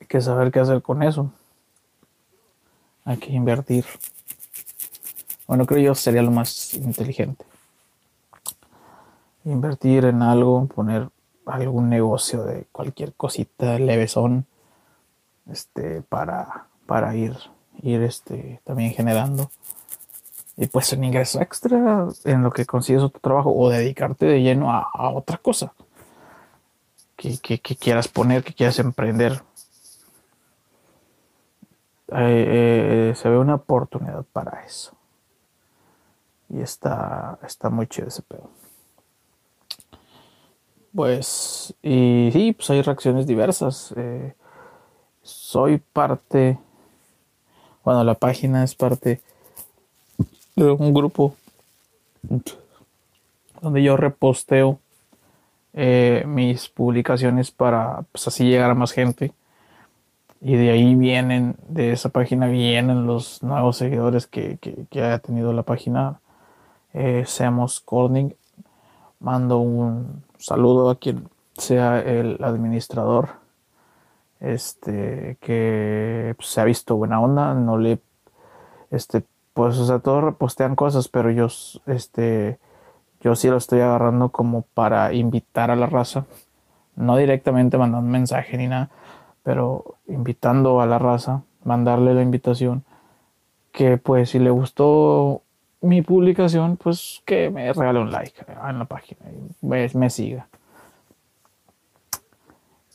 Hay 0.00 0.06
que 0.06 0.20
saber 0.20 0.52
qué 0.52 0.60
hacer 0.60 0.82
con 0.82 1.02
eso. 1.02 1.32
Hay 3.04 3.18
que 3.18 3.32
invertir. 3.32 3.84
Bueno, 5.46 5.66
creo 5.66 5.82
yo 5.82 5.94
sería 5.94 6.22
lo 6.22 6.30
más 6.30 6.74
inteligente. 6.74 7.44
Invertir 9.44 10.06
en 10.06 10.22
algo, 10.22 10.66
poner 10.66 11.10
algún 11.46 11.88
negocio 11.88 12.44
de 12.44 12.66
cualquier 12.72 13.12
cosita 13.14 13.78
levesón 13.78 14.46
este 15.50 16.02
para 16.02 16.66
para 16.86 17.14
ir 17.14 17.36
ir 17.82 18.02
este 18.02 18.60
también 18.64 18.92
generando 18.92 19.50
y 20.56 20.66
pues 20.66 20.92
un 20.92 21.04
ingreso 21.04 21.40
extra 21.40 22.06
en 22.24 22.42
lo 22.42 22.50
que 22.52 22.64
consigues 22.64 23.02
otro 23.02 23.20
trabajo 23.20 23.52
o 23.52 23.70
dedicarte 23.70 24.26
de 24.26 24.42
lleno 24.42 24.72
a, 24.72 25.10
otra 25.10 25.38
cosa 25.38 25.72
que, 27.16 27.58
quieras 27.60 28.08
poner, 28.08 28.44
que 28.44 28.52
quieras 28.52 28.78
emprender. 28.78 29.42
Eh, 32.08 33.10
eh, 33.10 33.14
se 33.16 33.28
ve 33.28 33.38
una 33.38 33.54
oportunidad 33.54 34.24
para 34.32 34.62
eso. 34.64 34.92
Y 36.50 36.60
está, 36.60 37.38
está 37.42 37.70
muy 37.70 37.86
chido 37.86 38.08
ese 38.08 38.22
pedo. 38.22 38.50
Pues, 40.94 41.74
y 41.82 42.30
sí, 42.32 42.52
pues 42.52 42.70
hay 42.70 42.80
reacciones 42.82 43.26
diversas. 43.26 43.92
Eh, 43.96 44.34
soy 45.22 45.78
parte, 45.78 46.58
bueno, 47.84 48.04
la 48.04 48.14
página 48.14 48.62
es 48.62 48.76
parte 48.76 49.20
de 50.54 50.70
un 50.70 50.94
grupo 50.94 51.34
donde 53.60 53.82
yo 53.82 53.96
reposteo 53.96 54.78
eh, 55.72 56.22
mis 56.28 56.68
publicaciones 56.68 57.50
para 57.50 58.04
pues, 58.12 58.28
así 58.28 58.44
llegar 58.44 58.70
a 58.70 58.74
más 58.74 58.92
gente. 58.92 59.32
Y 60.40 60.54
de 60.56 60.70
ahí 60.70 60.94
vienen, 60.94 61.56
de 61.68 61.92
esa 61.92 62.10
página 62.10 62.46
vienen 62.46 63.06
los 63.06 63.42
nuevos 63.42 63.78
seguidores 63.78 64.26
que, 64.28 64.58
que, 64.90 65.02
ha 65.02 65.18
tenido 65.18 65.52
la 65.52 65.62
página. 65.62 66.20
Eh, 66.92 67.24
Seamos 67.26 67.80
Corning. 67.80 68.34
Mando 69.18 69.58
un 69.58 70.22
saludo 70.44 70.90
a 70.90 70.98
quien 70.98 71.28
sea 71.56 72.00
el 72.00 72.38
administrador. 72.44 73.30
Este, 74.40 75.38
que 75.40 76.34
pues, 76.36 76.48
se 76.50 76.60
ha 76.60 76.64
visto 76.64 76.96
buena 76.96 77.20
onda. 77.20 77.54
No 77.54 77.78
le, 77.78 77.98
este, 78.90 79.24
pues, 79.54 79.78
o 79.78 79.86
sea, 79.86 80.00
todos 80.00 80.22
repostean 80.22 80.76
cosas, 80.76 81.08
pero 81.08 81.30
yo, 81.30 81.46
este, 81.86 82.58
yo 83.20 83.34
sí 83.36 83.48
lo 83.48 83.56
estoy 83.56 83.80
agarrando 83.80 84.28
como 84.30 84.62
para 84.74 85.14
invitar 85.14 85.70
a 85.70 85.76
la 85.76 85.86
raza. 85.86 86.26
No 86.94 87.16
directamente 87.16 87.78
mandando 87.78 88.06
un 88.06 88.12
mensaje 88.12 88.58
ni 88.58 88.68
nada, 88.68 88.90
pero 89.42 89.96
invitando 90.06 90.80
a 90.80 90.86
la 90.86 90.98
raza, 90.98 91.42
mandarle 91.64 92.14
la 92.14 92.22
invitación. 92.22 92.84
Que 93.72 93.96
pues 93.96 94.30
si 94.30 94.38
le 94.38 94.50
gustó 94.50 95.43
mi 95.84 96.02
publicación, 96.02 96.76
pues 96.76 97.22
que 97.24 97.50
me 97.50 97.72
regale 97.72 98.00
un 98.00 98.10
like 98.10 98.44
en 98.68 98.78
la 98.78 98.84
página 98.84 99.20
y 99.30 99.66
me, 99.66 100.10
siga. 100.10 100.48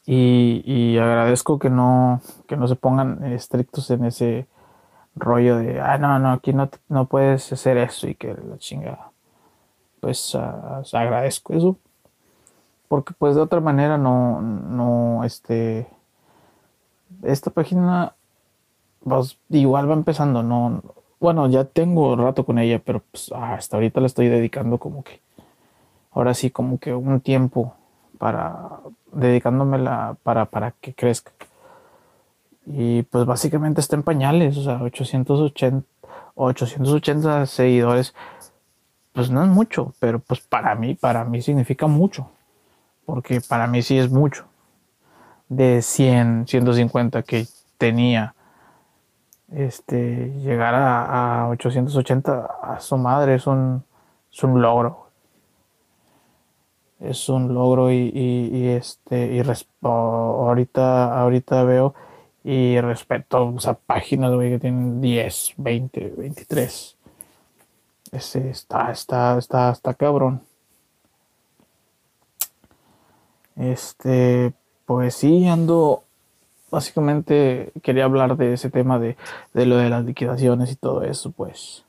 Y, 0.06 0.98
agradezco 0.98 1.60
que 1.60 1.70
no, 1.70 2.22
que 2.48 2.58
no 2.58 2.68
se 2.68 2.76
pongan 2.76 3.24
estrictos 3.32 3.92
en 3.92 4.06
ese 4.06 4.48
rollo 5.16 5.58
de, 5.58 5.80
ah, 5.80 5.98
no, 5.98 6.18
no, 6.20 6.32
aquí 6.32 6.54
no, 6.54 6.70
no 6.88 7.06
puedes 7.06 7.52
hacer 7.54 7.78
eso 7.78 8.08
y 8.08 8.16
que 8.16 8.34
la 8.34 8.58
chingada 8.58 9.12
pues 10.00 10.36
agradezco 10.36 11.54
eso. 11.54 11.78
Porque 12.88 13.14
pues 13.18 13.36
de 13.36 13.42
otra 13.42 13.60
manera 13.60 13.98
no, 13.98 14.42
no, 14.42 15.24
este, 15.24 15.88
esta 17.22 17.52
página 17.52 18.16
pues, 19.04 19.38
igual 19.50 19.90
va 19.90 19.94
empezando, 19.94 20.42
no, 20.42 20.82
bueno, 21.20 21.50
ya 21.50 21.66
tengo 21.66 22.16
rato 22.16 22.46
con 22.46 22.60
ella, 22.60 22.80
pero 22.84 23.02
pues, 23.12 23.32
hasta 23.32 23.78
ahorita 23.78 24.00
la 24.02 24.08
estoy 24.08 24.28
dedicando 24.28 24.78
como 24.78 25.04
que, 25.04 25.20
ahora 26.12 26.34
sí, 26.34 26.50
como 26.52 26.80
que 26.80 26.94
un 26.94 27.20
tiempo 27.22 27.74
para, 28.18 28.80
dedicándomela 29.12 30.18
para, 30.24 30.46
para 30.46 30.72
que 30.72 30.94
crezca. 30.94 31.32
Y 32.66 33.04
pues 33.04 33.26
básicamente 33.26 33.82
está 33.82 33.96
en 33.96 34.04
pañales, 34.04 34.58
o 34.58 34.64
sea, 34.64 34.82
880, 34.84 35.86
880 36.36 37.46
seguidores 37.48 38.14
pues 39.14 39.30
no 39.30 39.44
es 39.44 39.50
mucho, 39.50 39.94
pero 40.00 40.20
pues 40.20 40.40
para 40.40 40.76
mí, 40.76 40.96
para 40.96 41.26
mí 41.26 41.42
significa 41.42 41.88
mucho, 41.88 42.30
porque 43.06 43.42
para 43.42 43.68
mí 43.68 43.82
sí 43.82 43.98
es 43.98 44.10
mucho. 44.10 44.46
De 45.50 45.82
100, 45.82 46.48
150 46.48 47.24
que 47.24 47.48
tenía, 47.78 48.36
este, 49.54 50.32
llegar 50.38 50.76
a, 50.76 51.48
880 51.50 52.46
a 52.62 52.80
su 52.80 52.98
madre 52.98 53.36
es 53.36 53.48
un, 53.48 53.84
es 54.32 54.44
un 54.44 54.62
logro. 54.62 55.08
Es 57.00 57.30
un 57.30 57.54
logro 57.54 57.92
y, 57.92 58.12
y, 58.14 58.68
este, 58.70 59.34
y 59.34 59.42
ahorita, 59.82 61.22
ahorita 61.22 61.64
veo 61.64 61.94
y 62.44 62.80
respeto 62.82 63.56
a 63.66 63.74
páginas, 63.74 64.32
que 64.38 64.60
tienen 64.60 65.02
10, 65.02 65.54
20, 65.58 66.14
23 66.18 66.98
ese 68.12 68.50
está, 68.50 68.92
está, 68.92 69.38
está, 69.38 69.72
está 69.72 69.94
cabrón. 69.94 70.42
Este, 73.56 74.54
pues 74.86 75.16
sí, 75.16 75.48
ando. 75.48 76.04
Básicamente 76.72 77.72
quería 77.82 78.06
hablar 78.06 78.38
de 78.38 78.54
ese 78.54 78.70
tema 78.70 79.00
de, 79.00 79.16
lo 79.54 79.78
de 79.78 79.90
las 79.90 80.06
liquidaciones 80.06 80.72
y 80.72 80.76
todo 80.76 81.04
eso, 81.04 81.32
pues. 81.32 81.84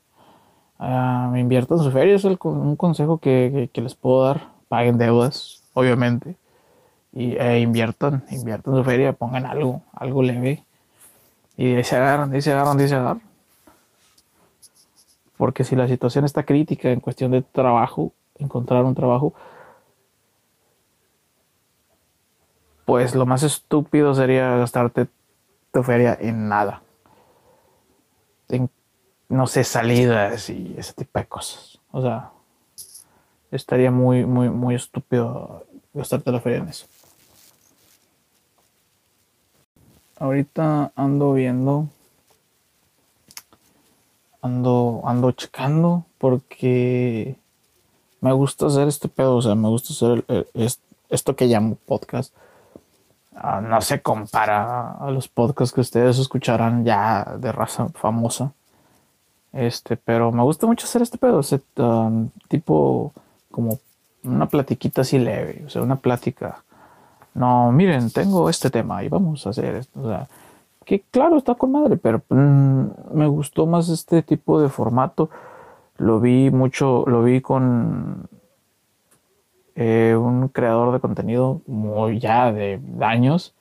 Uh, 0.79 1.29
me 1.31 1.39
inviertan 1.39 1.77
su 1.77 1.91
feria, 1.91 2.15
es 2.15 2.25
un 2.25 2.75
consejo 2.75 3.19
que, 3.19 3.69
les 3.73 3.95
puedo 3.95 4.25
dar. 4.25 4.49
Paguen 4.67 4.97
deudas, 4.97 5.63
obviamente. 5.73 6.35
Y 7.13 7.35
e 7.35 7.59
inviertan, 7.59 8.23
inviertan 8.31 8.75
su 8.75 8.83
feria, 8.83 9.13
pongan 9.13 9.45
algo, 9.45 9.81
algo 9.93 10.23
leve. 10.23 10.63
Y 11.57 11.73
de 11.73 11.83
se 11.83 11.97
agarran, 11.97 12.31
de 12.31 12.41
se 12.41 12.51
agarran, 12.51 12.77
de 12.77 12.87
se 12.87 12.95
agarran. 12.95 13.21
Porque 15.37 15.63
si 15.63 15.75
la 15.75 15.87
situación 15.87 16.25
está 16.25 16.43
crítica 16.43 16.89
en 16.89 16.99
cuestión 16.99 17.31
de 17.31 17.41
trabajo, 17.41 18.13
encontrar 18.39 18.85
un 18.85 18.95
trabajo, 18.95 19.33
pues 22.91 23.15
lo 23.15 23.25
más 23.25 23.41
estúpido 23.41 24.13
sería 24.13 24.57
gastarte 24.57 25.07
tu 25.71 25.81
feria 25.81 26.17
en 26.19 26.49
nada. 26.49 26.81
En, 28.49 28.69
no 29.29 29.47
sé, 29.47 29.63
salidas 29.63 30.49
y 30.49 30.75
ese 30.77 30.91
tipo 30.91 31.17
de 31.17 31.25
cosas. 31.25 31.79
O 31.91 32.01
sea, 32.01 32.31
estaría 33.49 33.91
muy, 33.91 34.25
muy, 34.25 34.49
muy 34.49 34.75
estúpido 34.75 35.65
gastarte 35.93 36.33
la 36.33 36.41
feria 36.41 36.57
en 36.57 36.67
eso. 36.67 36.85
Ahorita 40.19 40.91
ando 40.93 41.31
viendo 41.31 41.87
ando, 44.41 45.01
ando 45.05 45.31
checando 45.31 46.03
porque 46.17 47.37
me 48.19 48.33
gusta 48.33 48.65
hacer 48.65 48.89
este 48.89 49.07
pedo, 49.07 49.37
o 49.37 49.41
sea, 49.41 49.55
me 49.55 49.69
gusta 49.69 49.93
hacer 49.93 50.25
esto 51.07 51.37
que 51.37 51.45
llamo 51.45 51.77
podcast. 51.85 52.33
Ah, 53.35 53.61
no 53.61 53.79
se 53.81 54.01
compara 54.01 54.91
a 54.99 55.09
los 55.09 55.27
podcasts 55.27 55.73
que 55.73 55.81
ustedes 55.81 56.19
escucharán 56.19 56.83
ya 56.83 57.35
de 57.37 57.51
raza 57.51 57.87
famosa. 57.89 58.51
Este, 59.53 59.97
pero 59.97 60.31
me 60.31 60.43
gusta 60.43 60.67
mucho 60.67 60.85
hacer 60.85 61.01
este 61.01 61.17
pedo, 61.17 61.39
ese, 61.41 61.61
um, 61.77 62.29
tipo 62.47 63.13
como 63.51 63.79
una 64.23 64.47
platiquita 64.47 65.01
así 65.01 65.19
leve, 65.19 65.63
o 65.65 65.69
sea, 65.69 65.81
una 65.81 65.97
plática. 65.97 66.63
No, 67.33 67.71
miren, 67.71 68.11
tengo 68.11 68.49
este 68.49 68.69
tema 68.69 69.03
y 69.03 69.09
vamos 69.09 69.45
a 69.47 69.51
hacer 69.51 69.75
esto. 69.75 69.99
O 70.01 70.07
sea, 70.07 70.27
que 70.85 71.01
claro, 71.11 71.37
está 71.37 71.55
con 71.55 71.71
madre, 71.71 71.97
pero 71.97 72.21
mm, 72.29 72.85
me 73.13 73.27
gustó 73.27 73.65
más 73.65 73.89
este 73.89 74.21
tipo 74.21 74.61
de 74.61 74.69
formato. 74.69 75.29
Lo 75.97 76.19
vi 76.19 76.49
mucho, 76.49 77.05
lo 77.07 77.23
vi 77.23 77.41
con 77.41 78.27
eh, 79.75 80.15
un 80.17 80.49
creador 80.49 80.91
de 80.91 80.99
contenido 80.99 81.61
muy 81.67 82.19
ya 82.19 82.51
de 82.51 82.79
años. 82.99 83.53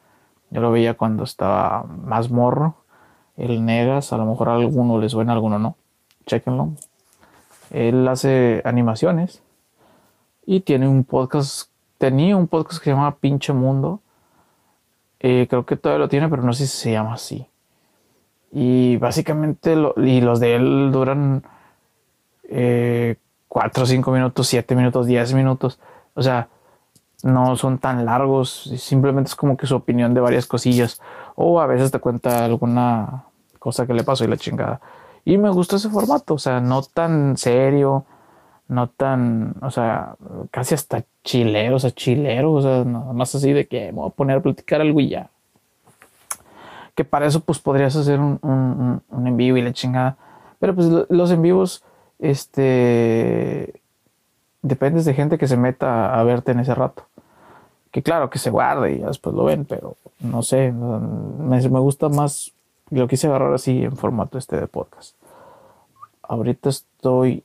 Yo 0.51 0.61
lo 0.61 0.73
veía 0.73 0.95
cuando 0.95 1.25
estaba 1.25 1.85
más 1.85 2.31
morro. 2.31 2.75
El 3.37 3.65
Negas, 3.65 4.13
a 4.13 4.17
lo 4.17 4.27
mejor 4.27 4.49
a 4.49 4.55
alguno 4.57 4.99
les 4.99 5.13
suena, 5.13 5.33
a 5.33 5.35
alguno 5.37 5.59
no. 5.59 5.77
Chequenlo. 6.27 6.73
Él 7.71 8.07
hace 8.09 8.61
animaciones 8.65 9.43
y 10.45 10.61
tiene 10.61 10.89
un 10.89 11.05
podcast. 11.05 11.71
Tenía 11.99 12.37
un 12.37 12.49
podcast 12.49 12.81
que 12.81 12.87
se 12.87 12.91
llama 12.91 13.17
Pinche 13.17 13.53
Mundo. 13.53 14.01
Eh, 15.21 15.47
creo 15.49 15.65
que 15.65 15.77
todavía 15.77 16.05
lo 16.05 16.09
tiene, 16.09 16.29
pero 16.29 16.43
no 16.43 16.53
sé 16.53 16.67
si 16.67 16.77
se 16.77 16.93
llama 16.93 17.15
así. 17.15 17.47
Y 18.53 18.97
básicamente, 18.97 19.77
los 19.77 20.41
de 20.41 20.57
él 20.57 20.91
duran 20.91 21.45
4, 23.49 23.87
5 23.87 24.11
minutos, 24.11 24.49
7 24.49 24.75
minutos, 24.75 25.07
10 25.07 25.35
minutos. 25.35 25.79
O 26.15 26.23
sea, 26.23 26.49
no 27.23 27.57
son 27.57 27.79
tan 27.79 28.05
largos, 28.05 28.71
simplemente 28.79 29.29
es 29.29 29.35
como 29.35 29.57
que 29.57 29.67
su 29.67 29.77
opinión 29.77 30.15
de 30.15 30.21
varias 30.21 30.47
cosillas. 30.47 31.01
O 31.35 31.61
a 31.61 31.67
veces 31.67 31.91
te 31.91 31.99
cuenta 31.99 32.45
alguna 32.45 33.25
cosa 33.59 33.87
que 33.87 33.95
le 33.95 34.05
pasó 34.05 34.25
y 34.25 34.29
la 34.29 34.37
chingada. 34.37 34.81
Y 35.25 35.39
me 35.39 35.51
gusta 35.51 35.77
ese 35.77 35.91
formato, 35.91 36.35
o 36.35 36.39
sea, 36.39 36.61
no 36.61 36.83
tan 36.83 37.37
serio, 37.37 38.05
no 38.69 38.89
tan, 38.89 39.55
o 39.63 39.71
sea, 39.71 40.15
casi 40.51 40.75
hasta 40.75 41.05
chilero, 41.25 41.77
o 41.77 41.79
sea, 41.79 41.91
chilero, 41.91 42.53
o 42.53 42.63
sea, 42.63 42.85
nada 42.85 43.13
más 43.13 43.35
así 43.35 43.53
de 43.53 43.67
que 43.67 43.87
me 43.87 43.99
voy 43.99 44.09
a 44.09 44.13
poner 44.13 44.39
a 44.39 44.43
platicar 44.43 44.81
algo 44.81 45.01
y 45.01 45.11
ya. 45.11 45.29
Que 46.95 47.05
para 47.05 47.27
eso, 47.27 47.41
pues 47.41 47.59
podrías 47.59 47.95
hacer 47.97 48.19
un, 48.19 48.39
un, 48.43 49.03
un 49.09 49.27
en 49.27 49.37
vivo 49.37 49.57
y 49.57 49.63
la 49.63 49.73
chingada. 49.73 50.17
Pero 50.59 50.75
pues 50.75 50.89
los 51.09 51.31
en 51.31 51.43
vivos, 51.43 51.83
este, 52.19 53.81
dependes 54.63 55.05
de 55.05 55.15
gente 55.15 55.39
que 55.39 55.49
se 55.49 55.57
meta 55.57 56.19
a 56.19 56.23
verte 56.25 56.53
en 56.53 56.61
ese 56.61 56.75
rato. 56.75 57.05
Que 57.91 58.03
claro, 58.03 58.31
que 58.31 58.39
se 58.39 58.51
guarde 58.51 58.93
y 58.93 58.99
después 58.99 59.35
lo 59.35 59.45
ven, 59.45 59.65
pero 59.65 59.97
no 60.21 60.43
sé, 60.43 60.71
me, 60.73 61.61
gusta 61.81 62.09
más, 62.09 62.53
lo 62.91 63.09
quise 63.09 63.27
agarrar 63.27 63.53
así 63.53 63.83
en 63.83 63.97
formato 63.97 64.39
este 64.39 64.61
de 64.61 64.69
podcast. 64.69 65.17
Ahorita 66.23 66.69
estoy 66.69 67.43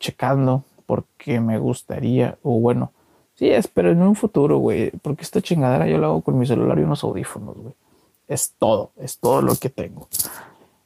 checando 0.00 0.64
porque 0.86 1.40
me 1.40 1.58
gustaría, 1.58 2.38
o 2.42 2.58
bueno, 2.58 2.90
sí 3.36 3.48
es, 3.50 3.68
pero 3.68 3.92
en 3.92 4.02
un 4.02 4.16
futuro, 4.16 4.58
güey, 4.58 4.90
porque 5.02 5.22
esta 5.22 5.40
chingadera 5.40 5.86
yo 5.86 5.98
la 5.98 6.08
hago 6.08 6.22
con 6.22 6.36
mi 6.36 6.46
celular 6.46 6.78
y 6.78 6.82
unos 6.82 7.04
audífonos, 7.04 7.56
güey. 7.56 7.74
Es 8.26 8.52
todo, 8.58 8.90
es 8.96 9.18
todo 9.18 9.42
lo 9.42 9.54
que 9.54 9.70
tengo. 9.70 10.08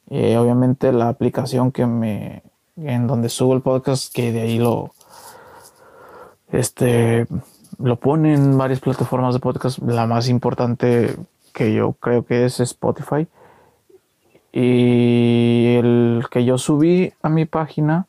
Eh, 0.09 0.37
obviamente 0.37 0.93
la 0.93 1.09
aplicación 1.09 1.71
que 1.71 1.85
me, 1.85 2.43
en 2.77 3.07
donde 3.07 3.29
subo 3.29 3.53
el 3.53 3.61
podcast, 3.61 4.13
que 4.13 4.31
de 4.31 4.41
ahí 4.41 4.59
lo, 4.59 4.91
este, 6.51 7.27
lo 7.79 7.95
pone 7.97 8.33
en 8.33 8.57
varias 8.57 8.79
plataformas 8.79 9.33
de 9.33 9.39
podcast. 9.39 9.79
La 9.79 10.05
más 10.07 10.29
importante 10.29 11.15
que 11.53 11.73
yo 11.73 11.93
creo 11.93 12.25
que 12.25 12.45
es 12.45 12.59
Spotify. 12.59 13.27
Y 14.51 15.75
el 15.77 16.25
que 16.29 16.45
yo 16.45 16.57
subí 16.57 17.13
a 17.21 17.29
mi 17.29 17.45
página, 17.45 18.07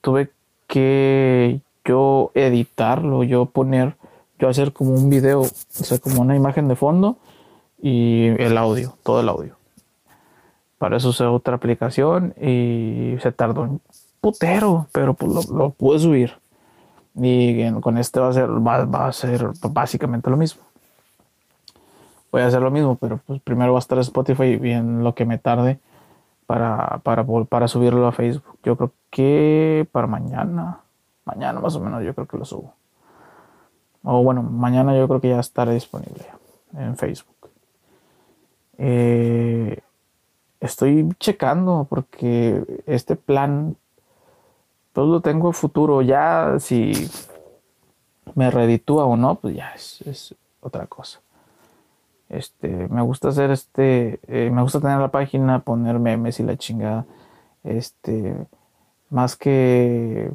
tuve 0.00 0.32
que 0.66 1.60
yo 1.84 2.30
editarlo, 2.34 3.22
yo 3.22 3.46
poner, 3.46 3.96
yo 4.38 4.48
hacer 4.48 4.72
como 4.72 4.90
un 4.92 5.08
video, 5.08 5.42
o 5.42 5.46
sea, 5.46 5.98
como 5.98 6.20
una 6.20 6.36
imagen 6.36 6.68
de 6.68 6.76
fondo 6.76 7.16
y 7.80 8.26
el 8.38 8.58
audio, 8.58 8.96
todo 9.02 9.20
el 9.20 9.28
audio. 9.28 9.57
Para 10.78 10.96
eso 10.96 11.08
usé 11.08 11.24
otra 11.24 11.56
aplicación 11.56 12.34
y 12.40 13.16
se 13.20 13.32
tardó 13.32 13.62
un 13.62 13.80
putero, 14.20 14.86
pero 14.92 15.14
pues 15.14 15.50
lo, 15.50 15.70
pude 15.70 15.98
subir. 15.98 16.32
Y 17.14 17.70
con 17.80 17.98
este 17.98 18.20
va 18.20 18.28
a 18.28 18.32
ser, 18.32 18.48
va, 18.48 19.06
a 19.06 19.12
ser 19.12 19.48
básicamente 19.70 20.30
lo 20.30 20.36
mismo. 20.36 20.62
Voy 22.30 22.42
a 22.42 22.46
hacer 22.46 22.62
lo 22.62 22.70
mismo, 22.70 22.96
pero 22.96 23.20
pues 23.26 23.40
primero 23.40 23.72
va 23.72 23.78
a 23.78 23.80
estar 23.80 23.98
Spotify 23.98 24.60
y 24.62 24.70
en 24.70 25.02
lo 25.02 25.14
que 25.14 25.24
me 25.24 25.38
tarde 25.38 25.80
para, 26.46 27.00
para, 27.02 27.24
para 27.24 27.68
subirlo 27.68 28.06
a 28.06 28.12
Facebook. 28.12 28.58
Yo 28.62 28.76
creo 28.76 28.92
que 29.10 29.88
para 29.90 30.06
mañana, 30.06 30.80
mañana 31.24 31.60
más 31.60 31.74
o 31.74 31.80
menos, 31.80 32.04
yo 32.04 32.14
creo 32.14 32.28
que 32.28 32.38
lo 32.38 32.44
subo. 32.44 32.74
O 34.04 34.22
bueno, 34.22 34.42
mañana 34.42 34.96
yo 34.96 35.08
creo 35.08 35.20
que 35.20 35.30
ya 35.30 35.40
estará 35.40 35.72
disponible 35.72 36.24
en 36.76 36.96
Facebook. 36.96 37.50
Eh, 38.78 39.80
estoy 40.60 41.08
checando 41.18 41.86
porque 41.88 42.82
este 42.86 43.16
plan 43.16 43.76
pues, 44.92 45.06
lo 45.06 45.20
tengo 45.20 45.52
futuro. 45.52 46.02
Ya 46.02 46.56
si 46.58 46.92
me 48.34 48.50
reditúa 48.50 49.04
o 49.04 49.16
no, 49.16 49.36
pues 49.36 49.56
ya 49.56 49.72
es, 49.74 50.34
otra 50.60 50.86
cosa. 50.86 51.20
Este, 52.28 52.68
me 52.68 53.00
gusta 53.02 53.28
hacer 53.28 53.50
este, 53.50 54.20
eh, 54.26 54.50
me 54.50 54.62
gusta 54.62 54.80
tener 54.80 54.98
la 54.98 55.10
página, 55.10 55.60
poner 55.60 55.98
memes 55.98 56.40
y 56.40 56.42
la 56.42 56.56
chingada. 56.56 57.06
Este, 57.64 58.34
más 59.10 59.36
que 59.36 60.30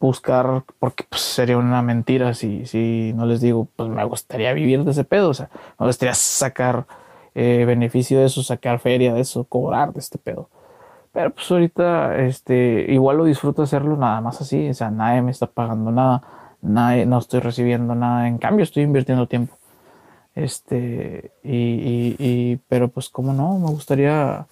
buscar, 0.00 0.64
porque 0.78 1.04
pues, 1.08 1.22
sería 1.22 1.56
una 1.56 1.82
mentira 1.82 2.34
si, 2.34 2.66
si 2.66 3.12
no 3.14 3.26
les 3.26 3.40
digo, 3.40 3.68
pues 3.76 3.88
me 3.88 4.04
gustaría 4.04 4.52
vivir 4.52 4.84
de 4.84 4.90
ese 4.90 5.04
pedo, 5.04 5.30
o 5.30 5.34
sea, 5.34 5.48
me 5.78 5.86
gustaría 5.86 6.14
sacar 6.14 6.86
eh, 7.34 7.64
beneficio 7.66 8.20
de 8.20 8.26
eso, 8.26 8.42
sacar 8.42 8.78
feria 8.80 9.14
de 9.14 9.20
eso, 9.20 9.44
cobrar 9.44 9.92
de 9.92 10.00
este 10.00 10.18
pedo. 10.18 10.48
Pero 11.12 11.30
pues 11.32 11.50
ahorita 11.50 12.18
este, 12.18 12.86
igual 12.88 13.18
lo 13.18 13.24
disfruto 13.24 13.62
hacerlo 13.62 13.96
nada 13.96 14.20
más 14.20 14.40
así, 14.40 14.68
o 14.68 14.74
sea, 14.74 14.90
nadie 14.90 15.22
me 15.22 15.30
está 15.30 15.46
pagando 15.46 15.90
nada, 15.92 16.22
nadie, 16.62 17.06
no 17.06 17.18
estoy 17.18 17.40
recibiendo 17.40 17.94
nada, 17.94 18.28
en 18.28 18.38
cambio 18.38 18.64
estoy 18.64 18.82
invirtiendo 18.84 19.28
tiempo. 19.28 19.56
Este, 20.34 21.32
y, 21.44 22.16
y, 22.18 22.56
pero 22.68 22.88
pues 22.88 23.08
como 23.08 23.32
no, 23.32 23.58
me 23.58 23.70
gustaría 23.70 24.46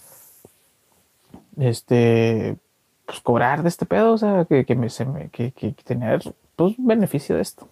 este, 1.58 2.56
pues 3.06 3.20
cobrar 3.20 3.62
de 3.62 3.68
este 3.68 3.86
pedo, 3.86 4.12
o 4.12 4.18
sea, 4.18 4.44
que, 4.44 4.64
que, 4.64 4.74
me, 4.74 4.88
se 4.90 5.06
que, 5.32 5.52
tener 5.84 6.22
pues 6.56 6.74
beneficio 6.78 7.36
de 7.36 7.42
esto. 7.42 7.68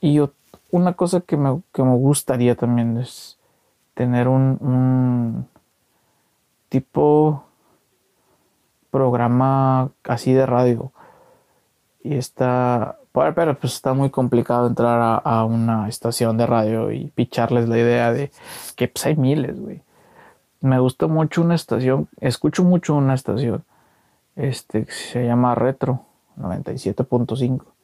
Y 0.00 0.20
una 0.70 0.94
cosa 0.94 1.20
que 1.20 1.36
me, 1.36 1.62
que 1.72 1.82
me 1.82 1.96
gustaría 1.96 2.54
también 2.54 2.98
es 2.98 3.37
tener 3.98 4.28
un, 4.28 5.48
tipo 6.68 7.42
programa 8.92 9.90
así 10.04 10.32
de 10.32 10.46
radio. 10.46 10.92
Y 12.04 12.14
está, 12.14 12.96
pero 13.12 13.58
pues 13.58 13.74
está 13.74 13.94
muy 13.94 14.10
complicado 14.10 14.68
entrar 14.68 15.20
a, 15.24 15.44
una 15.44 15.88
estación 15.88 16.36
de 16.36 16.46
radio 16.46 16.92
y 16.92 17.08
picharles 17.08 17.68
la 17.68 17.76
idea 17.76 18.12
de 18.12 18.30
que 18.76 18.86
pues 18.86 19.04
hay 19.04 19.16
miles, 19.16 19.58
güey. 19.60 19.82
Me 20.60 20.78
gusta 20.78 21.08
mucho 21.08 21.42
una 21.42 21.56
estación, 21.56 22.08
escucho 22.20 22.62
mucho 22.62 22.94
una 22.94 23.14
estación, 23.14 23.64
este, 24.36 24.86
se 24.90 25.26
llama 25.26 25.56
Retro 25.56 26.04
97.5 26.36 27.77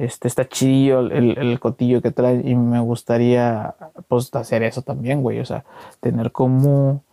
este, 0.00 0.28
está 0.28 0.48
chidillo 0.48 1.00
el, 1.00 1.36
el, 1.36 1.60
cotillo 1.60 2.00
que 2.00 2.10
trae 2.10 2.40
y 2.42 2.54
me 2.54 2.80
gustaría 2.80 3.74
pues 4.08 4.34
hacer 4.34 4.62
eso 4.62 4.80
también, 4.80 5.20
güey, 5.22 5.40
o 5.40 5.44
sea, 5.44 5.64
tener 6.00 6.32
como 6.32 7.04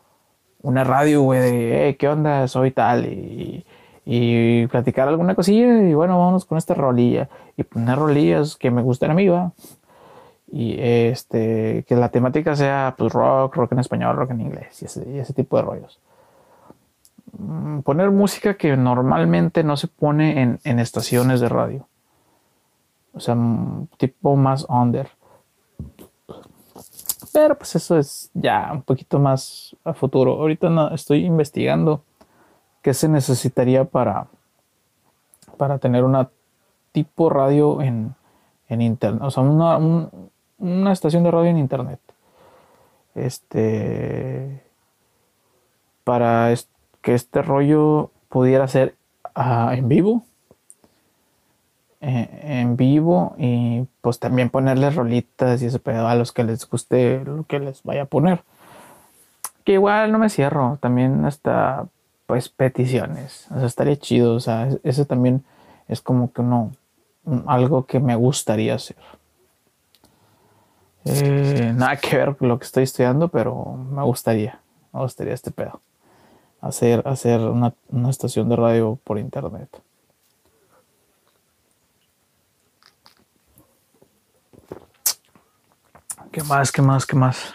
una 0.61 0.85
radio, 0.85 1.21
güey, 1.21 1.41
de, 1.41 1.97
¿qué 1.99 2.07
onda? 2.07 2.47
Soy 2.47 2.71
tal 2.71 3.05
y, 3.05 3.65
y 4.05 4.67
platicar 4.67 5.09
alguna 5.09 5.35
cosilla 5.35 5.81
y 5.81 5.93
bueno, 5.93 6.17
vámonos 6.17 6.45
con 6.45 6.57
esta 6.57 6.75
rolilla 6.75 7.27
y 7.57 7.63
poner 7.63 7.97
rolillas 7.99 8.55
que 8.55 8.71
me 8.71 8.81
gusten 8.81 9.11
a 9.11 9.13
mí, 9.13 9.27
va. 9.27 9.51
Y 10.49 10.77
este, 10.79 11.83
que 11.89 11.95
la 11.97 12.07
temática 12.07 12.55
sea 12.55 12.95
pues 12.97 13.11
rock, 13.11 13.53
rock 13.57 13.73
en 13.73 13.79
español, 13.79 14.15
rock 14.15 14.31
en 14.31 14.39
inglés 14.39 14.81
y 14.81 14.85
ese, 14.85 15.19
ese 15.19 15.33
tipo 15.33 15.57
de 15.57 15.63
rollos. 15.63 15.99
Mm, 17.37 17.79
poner 17.79 18.11
música 18.11 18.53
que 18.53 18.77
normalmente 18.77 19.61
no 19.65 19.75
se 19.75 19.89
pone 19.89 20.41
en, 20.41 20.59
en 20.63 20.79
estaciones 20.79 21.41
de 21.41 21.49
radio 21.49 21.85
o 23.17 23.19
sea, 23.19 23.35
tipo 23.97 24.35
más 24.35 24.65
under. 24.69 25.09
Pero 27.33 27.57
pues 27.57 27.75
eso 27.75 27.97
es 27.97 28.29
ya 28.33 28.69
un 28.71 28.83
poquito 28.83 29.19
más 29.19 29.75
a 29.83 29.93
futuro. 29.93 30.33
Ahorita 30.33 30.69
no, 30.69 30.93
estoy 30.93 31.25
investigando 31.25 32.03
qué 32.81 32.93
se 32.93 33.09
necesitaría 33.09 33.85
para, 33.85 34.27
para 35.57 35.79
tener 35.79 36.03
una 36.03 36.29
tipo 36.91 37.29
radio 37.29 37.81
en, 37.81 38.15
en 38.69 38.81
internet. 38.81 39.21
O 39.23 39.31
sea, 39.31 39.43
una, 39.43 39.77
una 40.57 40.91
estación 40.91 41.23
de 41.23 41.31
radio 41.31 41.49
en 41.49 41.57
internet. 41.57 41.99
Este. 43.15 44.63
Para 46.03 46.53
que 47.01 47.13
este 47.15 47.41
rollo 47.41 48.11
pudiera 48.29 48.67
ser 48.67 48.95
ah, 49.35 49.73
en 49.75 49.89
vivo 49.89 50.23
eh, 52.01 52.39
en 52.43 52.77
vivo 52.77 53.35
y 53.37 53.85
pues 54.01 54.19
también 54.19 54.49
ponerles 54.49 54.95
rolitas 54.95 55.61
y 55.61 55.65
ese 55.65 55.79
pedo 55.79 56.07
a 56.07 56.15
los 56.15 56.31
que 56.31 56.43
les 56.43 56.69
guste 56.69 57.23
lo 57.25 57.43
que 57.43 57.59
les 57.59 57.83
vaya 57.83 58.03
a 58.03 58.05
poner. 58.05 58.43
Que 59.63 59.73
igual 59.73 60.11
no 60.11 60.19
me 60.19 60.29
cierro, 60.29 60.77
también 60.81 61.25
hasta 61.25 61.87
pues 62.27 62.49
peticiones. 62.49 63.47
O 63.49 63.57
sea, 63.57 63.65
estaría 63.65 63.95
chido. 63.95 64.35
O 64.35 64.39
sea, 64.39 64.69
ese 64.83 65.05
también 65.05 65.43
es 65.87 66.01
como 66.01 66.31
que 66.31 66.41
uno, 66.41 66.73
algo 67.47 67.87
que 67.87 67.99
me 67.99 68.15
gustaría 68.15 68.75
hacer. 68.75 68.97
Eh, 71.05 71.73
nada 71.75 71.95
que 71.95 72.17
ver 72.17 72.35
con 72.35 72.49
lo 72.49 72.59
que 72.59 72.65
estoy 72.65 72.83
estudiando, 72.83 73.29
pero 73.29 73.73
me 73.89 74.03
gustaría, 74.03 74.59
me 74.93 74.99
gustaría 74.99 75.33
este 75.33 75.51
pedo. 75.51 75.81
Hacer, 76.59 77.01
hacer 77.07 77.39
una, 77.39 77.73
una 77.89 78.09
estación 78.09 78.49
de 78.49 78.57
radio 78.57 78.99
por 79.03 79.17
internet. 79.17 79.69
¿Qué 86.37 86.43
más? 86.43 86.71
¿Qué 86.71 86.83
más? 86.83 87.05
¿Qué 87.07 87.15
más? 87.15 87.51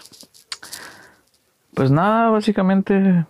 Pues 1.73 1.93
nada, 1.93 2.31
básicamente 2.31 3.25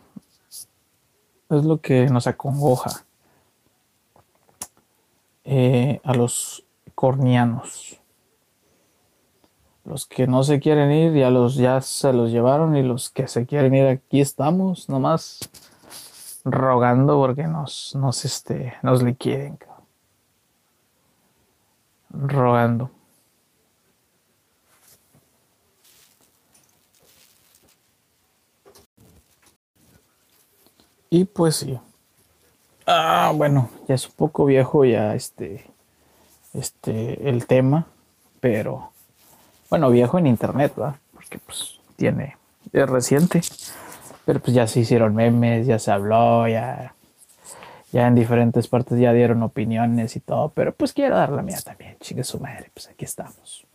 es 1.51 1.65
lo 1.67 1.79
que 1.79 2.07
nos 2.07 2.27
acongoja 2.27 3.05
eh, 5.45 6.01
a 6.05 6.15
los 6.15 6.65
cornianos. 6.95 8.01
Los 9.85 10.07
que 10.07 10.27
no 10.27 10.43
se 10.43 10.59
quieren 10.59 10.91
ir 10.91 11.13
ya 11.13 11.29
los 11.29 11.57
ya 11.57 11.83
se 11.83 12.15
los 12.15 12.31
llevaron 12.31 12.75
y 12.75 12.83
los 12.83 13.11
que 13.11 13.29
se 13.29 13.45
quieren 13.45 13.75
ir 13.75 13.89
aquí 13.89 14.23
estamos 14.23 14.89
nomás 14.89 15.51
rogando 16.47 17.19
porque 17.19 17.47
nos 17.47 17.95
nos 17.95 18.25
este 18.25 18.73
nos 18.83 19.03
liquiden. 19.03 19.59
Rogando. 22.09 23.02
Y 31.13 31.27
pues 31.27 31.57
sí. 31.57 31.79
Ah, 32.87 33.33
bueno, 33.35 33.69
ya 33.87 33.97
es 33.97 34.07
un 34.07 34.15
poco 34.15 34.47
viejo 34.47 34.87
ya 34.87 35.15
este, 35.15 35.67
este, 36.55 37.29
el 37.29 37.47
tema, 37.47 37.87
pero 38.41 38.93
bueno, 39.69 39.91
viejo 39.91 40.19
en 40.19 40.27
internet, 40.27 40.73
¿va? 40.81 40.99
Porque 41.13 41.39
pues 41.39 41.79
tiene, 41.97 42.39
es 42.73 42.89
reciente, 42.89 43.43
pero 44.25 44.41
pues 44.41 44.55
ya 44.55 44.67
se 44.67 44.81
hicieron 44.81 45.15
memes, 45.15 45.67
ya 45.67 45.79
se 45.79 45.91
habló, 45.91 46.49
ya, 46.49 46.95
ya 47.93 48.07
en 48.07 48.15
diferentes 48.15 48.67
partes 48.67 48.99
ya 48.99 49.13
dieron 49.13 49.43
opiniones 49.43 50.17
y 50.17 50.21
todo, 50.21 50.49
pero 50.49 50.75
pues 50.75 50.95
quiero 50.95 51.17
dar 51.17 51.29
la 51.29 51.43
mía 51.43 51.59
también, 51.63 51.99
chingue 52.01 52.25
su 52.25 52.41
madre, 52.41 52.71
pues 52.73 52.89
aquí 52.89 53.05
estamos. 53.05 53.67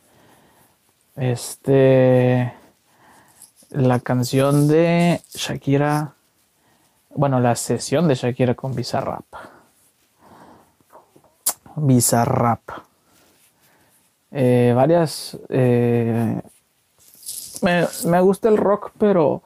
Este, 1.15 2.51
la 3.69 3.99
canción 3.99 4.67
de 4.67 5.21
Shakira 5.35 6.16
bueno, 7.17 7.39
la 7.39 7.55
sesión 7.55 8.07
de 8.07 8.13
Shakira 8.13 8.53
con 8.53 8.75
Bizarrap. 8.75 9.25
Bizarrap. 11.75 12.61
Eh, 14.31 14.71
varias. 14.75 15.35
Eh, 15.49 16.39
me, 17.63 18.21
gusta 18.21 18.49
el 18.49 18.57
rock, 18.57 18.91
pero 18.99 19.41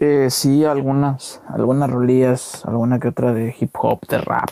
eh, 0.00 0.28
sí, 0.30 0.64
algunas, 0.64 1.42
algunas 1.48 1.90
rolillas, 1.90 2.64
alguna 2.64 2.98
que 2.98 3.08
otra 3.08 3.34
de 3.34 3.54
hip 3.60 3.74
hop, 3.78 4.00
de 4.08 4.18
rap. 4.18 4.48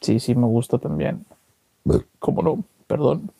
Sí, 0.00 0.20
sí, 0.20 0.36
me 0.36 0.46
gusta 0.46 0.78
también. 0.78 1.26
¿Cómo 2.20 2.42
no? 2.42 2.62
Perdón. 2.86 3.32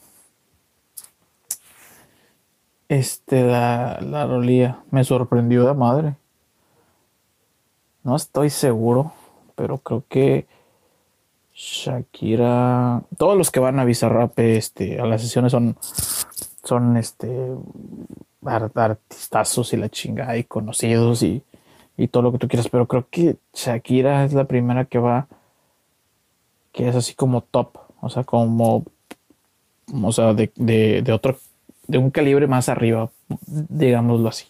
Este, 2.89 3.45
la, 3.45 4.01
la 4.01 4.27
rolilla 4.27 4.81
me 4.91 5.05
sorprendió 5.05 5.65
de 5.67 5.75
madre. 5.75 6.17
No 8.07 8.15
estoy 8.15 8.51
seguro, 8.51 9.11
pero 9.57 9.79
creo 9.79 10.05
que 10.09 10.47
Shakira, 11.53 13.03
todos 13.19 13.37
los 13.37 13.51
que 13.51 13.59
van 13.59 13.81
a 13.81 13.85
Bizarrap 13.85 14.39
este, 14.39 15.01
a 15.01 15.07
las 15.07 15.23
sesiones 15.23 15.51
son, 15.51 15.77
son 16.63 16.97
este, 16.99 17.51
artistazos 18.45 19.73
y 19.73 19.77
la 19.77 19.89
chingada 19.89 20.37
y 20.37 20.45
conocidos 20.45 21.25
y, 21.25 21.43
todo 22.13 22.23
lo 22.23 22.31
que 22.31 22.39
tú 22.39 22.47
quieras, 22.47 22.69
pero 22.69 22.87
creo 22.87 23.09
que 23.11 23.39
Shakira 23.53 24.25
es 24.25 24.35
la 24.35 24.45
primera 24.45 24.85
que 24.85 25.01
va, 25.01 25.27
que 26.71 26.89
es 26.89 26.95
así 26.95 27.13
como 27.13 27.41
top, 27.41 27.77
o 28.01 28.09
sea, 28.09 28.23
como, 28.23 28.85
o 29.93 30.13
sea, 30.13 30.33
de, 30.33 30.53
de 30.55 31.13
otro, 31.13 31.37
de 31.89 31.99
un 31.99 32.13
calibre 32.13 32.47
más 32.47 32.69
arriba, 32.69 33.11
digámoslo 33.49 34.29
así. 34.29 34.47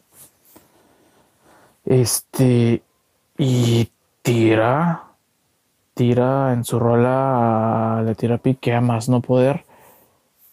Este, 1.87 2.83
y 3.39 3.91
tira, 4.23 5.05
tira 5.95 6.53
en 6.53 6.65
su 6.65 6.79
rola, 6.79 8.03
le 8.05 8.15
tira 8.15 8.39
pique 8.39 8.75
a 8.75 8.81
más 8.81 9.09
no 9.09 9.21
poder. 9.21 9.65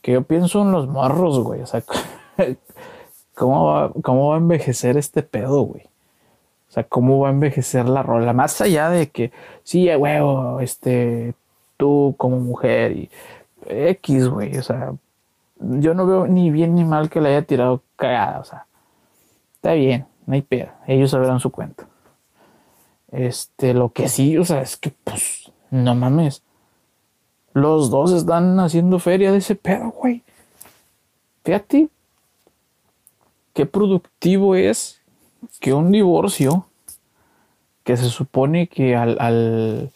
Que 0.02 0.13
yo 0.13 0.24
pienso 0.24 0.62
en 0.62 0.72
los 0.72 0.88
morros, 0.88 1.39
güey. 1.39 1.62
O 1.62 1.65
sea, 1.65 1.84
¿cómo 3.36 3.65
va, 3.65 3.91
¿cómo 4.02 4.30
va 4.30 4.36
a 4.36 4.39
envejecer 4.39 4.98
este 4.98 5.24
pedo, 5.24 5.62
güey? 5.62 5.84
O 6.69 6.72
sea, 6.74 6.84
¿cómo 6.84 7.19
va 7.19 7.30
a 7.30 7.32
envejecer 7.32 7.88
la 7.88 8.04
rola? 8.04 8.34
Más 8.34 8.60
allá 8.60 8.89
de 8.89 9.10
que, 9.10 9.32
sí, 9.63 9.88
huevo, 9.96 10.60
este, 10.60 11.36
tú 11.78 12.15
como 12.17 12.39
mujer 12.39 12.93
y 12.93 13.10
X, 13.67 14.28
güey. 14.28 14.58
O 14.58 14.63
sea, 14.63 14.93
yo 15.60 15.93
no 15.93 16.06
veo 16.06 16.28
ni 16.28 16.52
bien 16.52 16.76
ni 16.76 16.84
mal 16.84 17.10
que 17.10 17.22
le 17.22 17.30
haya 17.30 17.43
tirado 17.43 17.82
cagada. 17.96 18.39
O 18.39 18.43
sea, 18.43 18.65
está 19.56 19.74
bien, 19.74 20.08
no 20.26 20.34
hay 20.34 20.41
pedo. 20.41 20.69
Ellos 20.88 21.12
sabrán 21.12 21.39
su 21.39 21.52
cuenta. 21.52 21.88
Este, 23.13 23.76
lo 23.76 23.93
que 23.93 24.10
sí, 24.10 24.38
o 24.38 24.43
sea, 24.43 24.62
es 24.62 24.76
que, 24.76 24.91
pues, 25.04 25.52
no 25.69 25.93
mames. 25.93 26.41
Los 27.54 27.91
dos 27.91 28.12
están 28.12 28.60
haciendo 28.60 28.97
feria 28.97 29.32
de 29.32 29.38
ese 29.38 29.56
pedo, 29.56 29.91
güey. 29.91 30.23
Fíjate 31.43 31.89
qué 33.54 33.67
productivo 33.67 34.56
es 34.56 34.99
que 35.60 35.73
un 35.73 35.91
divorcio 35.91 36.65
que 37.84 37.97
se 37.97 38.06
supone 38.06 38.67
que 38.67 38.95
al, 38.95 39.17
al 39.19 39.91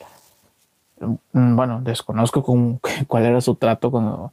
mm, 1.33 1.55
bueno, 1.55 1.81
desconozco 1.81 2.43
cuál 3.07 3.25
era 3.25 3.41
su 3.41 3.55
trato 3.55 3.89
cuando, 3.89 4.31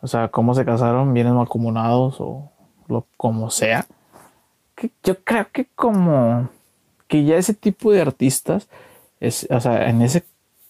o 0.00 0.06
sea, 0.06 0.28
cómo 0.28 0.54
se 0.54 0.64
casaron, 0.64 1.12
bienes 1.12 1.34
acumulados 1.38 2.16
o 2.20 2.50
lo 2.86 3.04
como 3.18 3.50
sea. 3.50 3.86
Que 4.74 4.90
yo 5.02 5.22
creo 5.22 5.48
que 5.52 5.66
como 5.74 6.48
que 7.08 7.24
ya 7.24 7.36
ese 7.36 7.54
tipo 7.54 7.90
de 7.90 8.02
artistas, 8.02 8.68
es, 9.20 9.46
o 9.50 9.60
sea, 9.60 9.88
en 9.88 10.02
ese, 10.02 10.24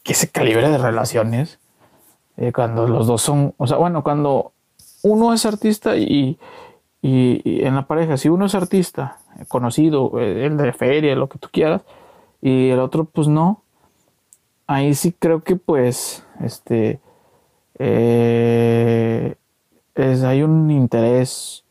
ese 0.05 0.29
calibre 0.29 0.71
de 0.71 0.79
relaciones, 0.79 1.59
eh, 2.37 2.53
cuando 2.53 2.87
los 2.87 3.07
dos 3.07 3.21
son, 3.21 3.55
o 3.59 3.67
sea, 3.67 3.77
bueno, 3.77 4.03
cuando 4.03 4.53
uno 5.03 5.35
es 5.35 5.45
artista 5.45 5.97
y, 5.97 6.39
y, 7.03 7.65
en 7.65 7.75
la 7.75 7.87
pareja, 7.87 8.17
si 8.17 8.29
uno 8.29 8.47
es 8.47 8.55
artista, 8.55 9.19
conocido, 9.49 10.19
eh, 10.21 10.47
el 10.47 10.57
de 10.57 10.73
feria, 10.73 11.15
lo 11.15 11.29
que 11.29 11.39
tú 11.39 11.49
quieras, 11.53 11.83
y 12.41 12.71
el 12.71 12.79
otro 12.79 13.05
pues 13.05 13.29
no, 13.29 13.63
ahí 14.67 14.95
sí 14.95 15.13
creo 15.19 15.43
que 15.43 15.57
pues, 15.57 16.25
este, 16.41 17.01
eh, 17.79 19.35
es, 19.95 20.23
hay 20.23 20.43
un 20.43 20.71
interés 20.71 21.65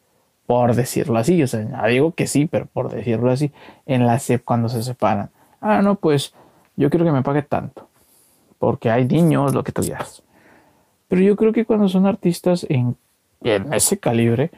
por 0.48 0.74
decirlo 0.76 1.20
así, 1.20 1.44
o 1.44 1.48
sea, 1.48 1.86
digo 1.88 2.14
que 2.14 2.26
sí, 2.26 2.48
pero 2.48 2.66
por 2.66 2.90
decirlo 2.90 3.30
así, 3.30 3.52
en 3.86 4.08
la 4.08 4.18
SEP 4.18 4.44
cuando 4.44 4.70
se 4.70 4.82
separan. 4.82 5.30
Ah, 5.60 5.82
no, 5.82 5.96
pues 5.96 6.34
yo 6.78 6.90
quiero 6.90 7.06
que 7.06 7.12
me 7.12 7.22
pague 7.22 7.42
tanto, 7.42 7.90
porque 8.58 8.90
hay 8.90 9.06
niños, 9.06 9.54
lo 9.54 9.64
que 9.64 9.74
tú 9.74 9.82
digas. 9.82 10.24
Pero 11.10 11.22
yo 11.22 11.36
creo 11.36 11.52
que 11.52 11.66
cuando 11.66 11.90
son 11.90 12.06
artistas 12.06 12.66
en, 12.70 12.96
ese 13.44 14.00
calibre, 14.00 14.50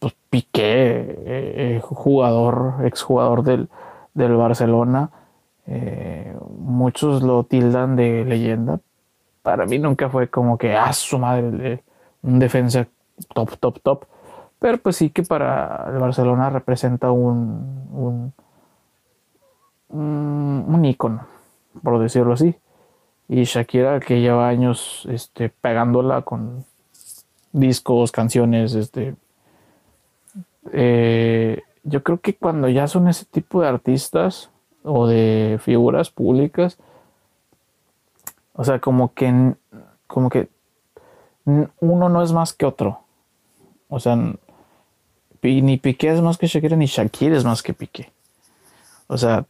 pues 0.00 0.14
Piqué, 0.28 1.00
eh, 1.00 1.16
eh, 1.26 1.80
jugador, 1.82 2.84
exjugador 2.84 3.44
del, 3.44 3.68
del 4.14 4.34
Barcelona, 4.34 5.10
eh, 5.68 6.36
muchos 6.58 7.22
lo 7.22 7.44
tildan 7.44 7.94
de 7.94 8.24
leyenda. 8.24 8.80
Para 9.42 9.64
mí 9.64 9.78
nunca 9.78 10.10
fue 10.10 10.28
como 10.28 10.58
que, 10.58 10.74
ah, 10.74 10.92
su 10.92 11.18
madre, 11.20 11.84
un 12.22 12.40
defensa 12.40 12.88
top, 13.32 13.56
top, 13.58 13.80
top 13.80 14.06
pero 14.58 14.78
pues 14.78 14.96
sí 14.96 15.10
que 15.10 15.22
para 15.22 15.90
el 15.92 15.98
Barcelona 15.98 16.50
representa 16.50 17.10
un, 17.10 18.32
un, 19.90 20.64
un, 20.68 20.84
ícono, 20.84 21.26
por 21.82 21.98
decirlo 21.98 22.32
así. 22.32 22.56
Y 23.28 23.44
Shakira, 23.44 24.00
que 24.00 24.20
lleva 24.20 24.48
años 24.48 25.06
este, 25.10 25.48
pegándola 25.48 26.22
con 26.22 26.64
discos, 27.52 28.12
canciones, 28.12 28.74
este, 28.74 29.16
eh, 30.72 31.62
yo 31.84 32.02
creo 32.02 32.20
que 32.20 32.34
cuando 32.34 32.68
ya 32.68 32.86
son 32.86 33.08
ese 33.08 33.24
tipo 33.24 33.62
de 33.62 33.68
artistas 33.68 34.50
o 34.82 35.06
de 35.06 35.58
figuras 35.60 36.10
públicas, 36.10 36.78
o 38.54 38.64
sea, 38.64 38.80
como 38.80 39.12
que, 39.12 39.54
como 40.06 40.30
que 40.30 40.48
uno 41.44 42.08
no 42.08 42.22
es 42.22 42.32
más 42.32 42.52
que 42.52 42.66
otro. 42.66 43.00
O 43.88 44.00
sea, 44.00 44.16
ni 45.62 45.76
Piqué 45.76 46.12
es 46.12 46.20
más 46.20 46.38
que 46.38 46.46
Shakira, 46.46 46.76
ni 46.76 46.86
Shakira 46.86 47.36
es 47.36 47.44
más 47.44 47.62
que 47.62 47.74
Piqué. 47.74 48.12
O 49.06 49.18
sea, 49.18 49.46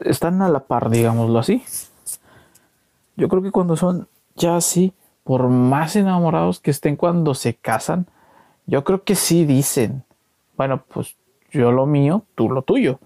están 0.00 0.40
a 0.42 0.48
la 0.48 0.60
par, 0.60 0.90
digámoslo 0.90 1.38
así. 1.38 1.62
Yo 3.16 3.28
creo 3.28 3.42
que 3.42 3.50
cuando 3.50 3.76
son 3.76 4.08
ya 4.36 4.56
así, 4.56 4.92
por 5.24 5.48
más 5.48 5.96
enamorados 5.96 6.60
que 6.60 6.70
estén 6.70 6.96
cuando 6.96 7.34
se 7.34 7.54
casan, 7.54 8.06
yo 8.66 8.84
creo 8.84 9.02
que 9.04 9.14
sí 9.14 9.44
dicen, 9.44 10.04
bueno, 10.56 10.82
pues 10.92 11.16
yo 11.50 11.72
lo 11.72 11.86
mío, 11.86 12.22
tú 12.34 12.50
lo 12.50 12.62
tuyo. 12.62 12.98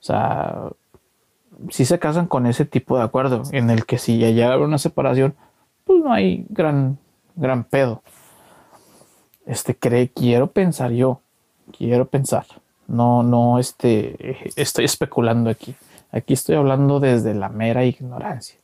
O 0.00 0.06
sea, 0.06 0.70
si 1.70 1.84
se 1.84 1.98
casan 1.98 2.26
con 2.26 2.46
ese 2.46 2.64
tipo 2.64 2.96
de 2.96 3.04
acuerdo, 3.04 3.42
en 3.52 3.70
el 3.70 3.86
que 3.86 3.98
si 3.98 4.18
ya 4.18 4.30
llega 4.30 4.58
una 4.58 4.78
separación, 4.78 5.34
pues 5.84 6.02
no 6.02 6.12
hay 6.12 6.46
gran, 6.48 6.98
gran 7.36 7.64
pedo. 7.64 8.02
Este 9.46 9.76
cree, 9.76 10.08
quiero 10.08 10.48
pensar 10.48 10.90
yo, 10.92 11.20
quiero 11.76 12.06
pensar. 12.06 12.46
No, 12.86 13.22
no, 13.22 13.58
este, 13.58 14.50
estoy 14.56 14.84
especulando 14.84 15.50
aquí. 15.50 15.74
Aquí 16.12 16.34
estoy 16.34 16.56
hablando 16.56 17.00
desde 17.00 17.34
la 17.34 17.48
mera 17.48 17.84
ignorancia. 17.84 18.58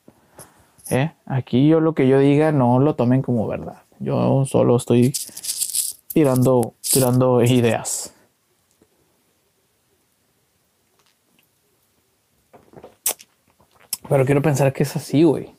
¿eh? 0.91 1.13
Aquí 1.27 1.69
yo 1.69 1.81
lo 1.81 1.95
que 1.95 2.07
yo 2.07 2.19
diga 2.19 2.53
no 2.53 2.79
lo 2.79 2.95
tomen 2.95 3.23
como 3.23 3.47
verdad. 3.47 3.83
Yo 3.99 4.45
solo 4.47 4.77
estoy 4.77 5.13
tirando, 6.13 6.75
tirando 6.81 7.43
ideas. 7.43 8.15
Pero 14.09 14.25
quiero 14.25 14.43
pensar 14.43 14.73
que 14.73 14.83
es 14.83 14.97
así, 14.97 15.23
güey. 15.23 15.55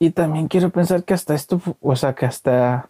Y 0.00 0.10
también 0.10 0.48
quiero 0.48 0.70
pensar 0.70 1.04
que 1.04 1.14
hasta 1.14 1.34
esto, 1.34 1.60
o 1.80 1.96
sea, 1.96 2.14
que 2.14 2.26
hasta 2.26 2.88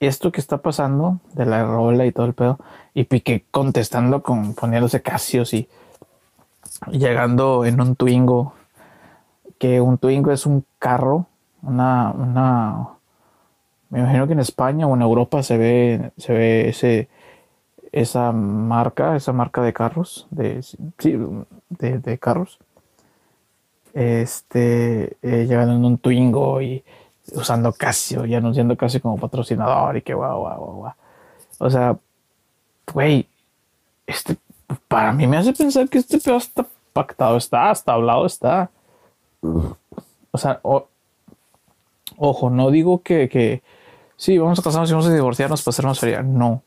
esto 0.00 0.32
que 0.32 0.40
está 0.40 0.58
pasando 0.58 1.20
de 1.34 1.46
la 1.46 1.64
rola 1.64 2.06
y 2.06 2.12
todo 2.12 2.26
el 2.26 2.34
pedo, 2.34 2.58
y 2.94 3.04
Piqué 3.04 3.44
contestando 3.50 4.22
con 4.22 4.54
poniéndose 4.54 5.02
casios 5.02 5.52
y 5.52 5.68
llegando 6.90 7.64
en 7.66 7.80
un 7.80 7.94
Twingo, 7.94 8.54
que 9.58 9.80
un 9.80 9.98
Twingo 9.98 10.32
es 10.32 10.46
un 10.46 10.64
carro, 10.78 11.26
una, 11.62 12.10
una, 12.12 12.88
me 13.90 14.00
imagino 14.00 14.26
que 14.26 14.32
en 14.32 14.40
España 14.40 14.86
o 14.86 14.96
en 14.96 15.02
Europa 15.02 15.42
se 15.42 15.58
ve, 15.58 16.12
se 16.16 16.32
ve 16.32 16.68
ese, 16.70 17.08
esa 17.92 18.32
marca, 18.32 19.16
esa 19.16 19.32
marca 19.34 19.60
de 19.60 19.74
carros, 19.74 20.26
de, 20.30 20.62
sí, 20.62 21.18
de, 21.68 21.98
de 21.98 22.18
carros. 22.18 22.58
Este, 23.92 25.16
eh, 25.20 25.46
llegando 25.46 25.74
en 25.74 25.84
un 25.84 25.98
Twingo 25.98 26.62
y 26.62 26.84
usando 27.34 27.72
Casio 27.72 28.26
y 28.26 28.34
anunciando 28.34 28.76
Casio 28.76 29.00
como 29.00 29.18
patrocinador 29.18 29.96
y 29.96 30.02
que 30.02 30.14
guau, 30.14 30.40
guau, 30.40 30.58
guau, 30.58 30.76
guau. 30.76 30.94
O 31.58 31.70
sea, 31.70 31.96
güey, 32.92 33.28
este, 34.06 34.36
para 34.88 35.12
mí 35.12 35.26
me 35.26 35.36
hace 35.36 35.52
pensar 35.52 35.88
que 35.88 35.98
este 35.98 36.18
pedo 36.18 36.36
está 36.36 36.66
pactado, 36.92 37.36
está, 37.36 37.70
hasta 37.70 37.92
hablado 37.92 38.26
está. 38.26 38.70
O 39.42 40.38
sea, 40.38 40.60
ojo, 42.16 42.50
no 42.50 42.70
digo 42.70 43.02
que, 43.02 43.28
que 43.28 43.62
sí, 44.16 44.38
vamos 44.38 44.58
a 44.58 44.62
casarnos 44.62 44.90
y 44.90 44.92
vamos 44.92 45.06
a 45.08 45.14
divorciarnos 45.14 45.62
para 45.62 45.70
hacernos 45.70 46.00
feria. 46.00 46.22
No. 46.22 46.62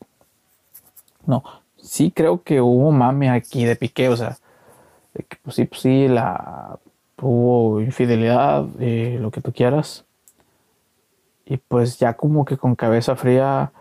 No. 1.26 1.44
Sí 1.78 2.12
creo 2.12 2.44
que 2.44 2.62
hubo 2.62 2.92
mame 2.92 3.30
aquí 3.30 3.66
de 3.66 3.76
pique, 3.76 4.10
o 4.10 4.18
sea, 4.18 4.38
de 5.14 5.24
que 5.24 5.38
pues 5.42 5.56
sí, 5.56 5.66
pues 5.66 5.82
sí, 5.82 6.08
la 6.08 6.80
hubo 7.22 7.82
infidelidad, 7.82 8.66
eh, 8.80 9.18
lo 9.20 9.32
que 9.32 9.42
tú 9.42 9.52
quieras. 9.52 10.06
Y 11.46 11.58
pues 11.58 11.98
ya 11.98 12.14
como 12.14 12.46
que 12.46 12.58
con 12.58 12.76
cabeza 12.76 13.16
fría, 13.16 13.72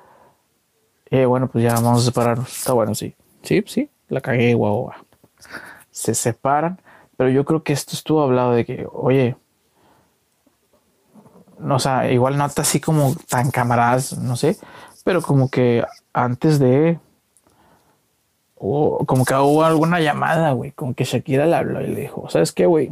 eh, 1.11 1.27
bueno, 1.27 1.49
pues 1.49 1.65
ya 1.65 1.75
vamos 1.75 2.03
a 2.03 2.05
separarnos. 2.05 2.57
Está 2.57 2.73
bueno, 2.73 2.95
sí. 2.95 3.15
Sí, 3.43 3.63
sí, 3.67 3.91
la 4.09 4.21
cagué, 4.21 4.55
guau. 4.55 4.91
Se 5.91 6.15
separan, 6.15 6.81
pero 7.17 7.31
yo 7.31 7.45
creo 7.45 7.63
que 7.63 7.73
esto 7.73 7.95
estuvo 7.95 8.23
hablado 8.23 8.53
de 8.53 8.65
que, 8.65 8.87
oye, 8.93 9.37
o 11.61 11.79
sea, 11.79 12.11
igual 12.11 12.37
no 12.37 12.47
está 12.47 12.63
así 12.63 12.81
como 12.81 13.15
tan 13.29 13.51
camaradas, 13.51 14.19
no 14.19 14.37
sé, 14.37 14.57
pero 15.05 15.23
como 15.23 15.49
que 15.49 15.85
antes 16.13 16.59
de, 16.59 16.99
o 18.57 19.05
como 19.07 19.25
que 19.25 19.35
hubo 19.35 19.65
alguna 19.65 20.01
llamada, 20.01 20.53
güey, 20.53 20.73
como 20.73 20.95
que 20.95 21.05
Shakira 21.05 21.47
le 21.47 21.57
habló 21.57 21.81
y 21.83 21.89
le 21.89 22.01
dijo, 22.01 22.29
¿sabes 22.31 22.53
qué, 22.53 22.67
güey? 22.67 22.91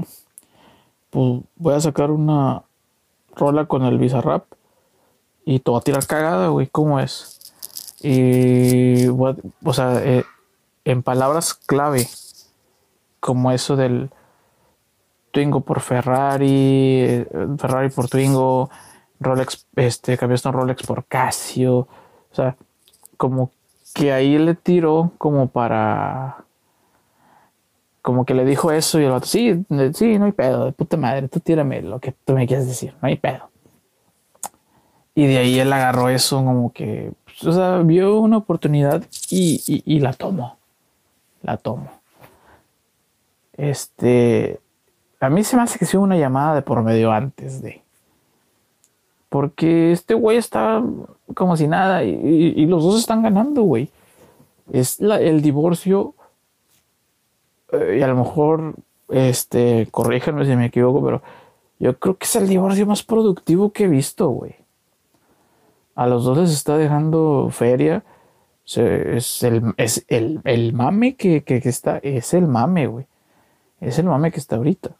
pues 1.10 1.42
voy 1.56 1.74
a 1.74 1.80
sacar 1.80 2.10
una 2.10 2.62
rola 3.34 3.66
con 3.66 3.84
el 3.84 3.98
Bizarrap 3.98 4.44
y 5.50 5.60
voy 5.66 5.78
a 5.78 5.80
tirar 5.80 6.06
cagada, 6.06 6.46
güey, 6.46 6.68
¿cómo 6.68 7.00
es? 7.00 7.40
Y, 8.02 9.08
o 9.08 9.72
sea, 9.72 10.00
eh, 10.04 10.24
en 10.84 11.02
palabras 11.02 11.54
clave, 11.54 12.06
como 13.18 13.50
eso 13.50 13.74
del 13.74 14.10
Twingo 15.32 15.62
por 15.62 15.80
Ferrari, 15.80 17.00
eh, 17.02 17.26
Ferrari 17.58 17.90
por 17.90 18.08
Twingo, 18.08 18.70
Rolex, 19.18 19.66
este, 19.74 20.16
cambiaste 20.16 20.48
un 20.48 20.54
Rolex 20.54 20.86
por 20.86 21.04
Casio, 21.06 21.78
o 21.78 21.88
sea, 22.30 22.54
como 23.16 23.50
que 23.92 24.12
ahí 24.12 24.38
le 24.38 24.54
tiro 24.54 25.10
como 25.18 25.48
para 25.48 26.44
como 28.02 28.24
que 28.24 28.34
le 28.34 28.44
dijo 28.44 28.70
eso 28.70 29.00
y 29.00 29.04
el 29.04 29.10
otro, 29.10 29.26
sí, 29.26 29.66
sí, 29.94 30.16
no 30.16 30.26
hay 30.26 30.32
pedo, 30.32 30.66
de 30.66 30.72
puta 30.72 30.96
madre, 30.96 31.26
tú 31.26 31.40
tírame 31.40 31.82
lo 31.82 31.98
que 31.98 32.12
tú 32.12 32.34
me 32.34 32.46
quieres 32.46 32.68
decir, 32.68 32.94
no 33.02 33.08
hay 33.08 33.16
pedo. 33.16 33.50
Y 35.20 35.26
de 35.26 35.36
ahí 35.36 35.58
él 35.60 35.70
agarró 35.70 36.08
eso 36.08 36.42
como 36.42 36.72
que, 36.72 37.12
pues, 37.26 37.44
o 37.44 37.52
sea, 37.52 37.82
vio 37.82 38.20
una 38.20 38.38
oportunidad 38.38 39.04
y, 39.28 39.60
y, 39.84 40.00
la 40.00 40.14
tomó, 40.14 40.56
la 41.42 41.58
tomó. 41.58 41.90
Este, 43.52 44.58
a 45.20 45.28
mí 45.28 45.44
se 45.44 45.56
me 45.56 45.62
hace 45.62 45.78
que 45.78 45.84
sea 45.84 46.00
una 46.00 46.16
llamada 46.16 46.54
de 46.54 46.62
por 46.62 46.82
medio 46.82 47.12
antes 47.12 47.60
de. 47.60 47.82
Porque 49.28 49.92
este 49.92 50.14
güey 50.14 50.38
está 50.38 50.82
como 51.34 51.54
si 51.54 51.68
nada 51.68 52.02
y, 52.02 52.54
y 52.56 52.64
los 52.64 52.82
dos 52.82 52.98
están 52.98 53.22
ganando, 53.22 53.60
güey. 53.60 53.90
Es 54.72 55.00
el 55.00 55.42
divorcio 55.42 56.14
eh, 57.72 57.96
y 57.98 58.02
a 58.02 58.06
lo 58.06 58.16
mejor, 58.16 58.72
este, 59.10 59.86
corríjanme 59.90 60.46
si 60.46 60.56
me 60.56 60.64
equivoco, 60.64 61.04
pero 61.04 61.22
yo 61.78 61.98
creo 61.98 62.16
que 62.16 62.24
es 62.24 62.36
el 62.36 62.48
divorcio 62.48 62.86
más 62.86 63.02
productivo 63.02 63.70
que 63.70 63.84
he 63.84 63.88
visto, 63.88 64.30
güey. 64.30 64.59
A 65.94 66.06
los 66.06 66.24
dos 66.24 66.38
les 66.38 66.50
está 66.50 66.76
dejando 66.76 67.48
feria. 67.50 68.04
es 68.64 69.42
el, 69.42 69.74
es 69.76 70.04
el, 70.08 70.72
mame 70.72 71.16
que, 71.16 71.42
que, 71.42 71.56
está, 71.64 71.98
es 71.98 72.34
el 72.34 72.46
mame, 72.46 72.86
güey. 72.86 73.06
Es 73.80 73.98
el 73.98 74.06
mame 74.06 74.30
que 74.30 74.40
está 74.40 74.56
ahorita. 74.56 74.96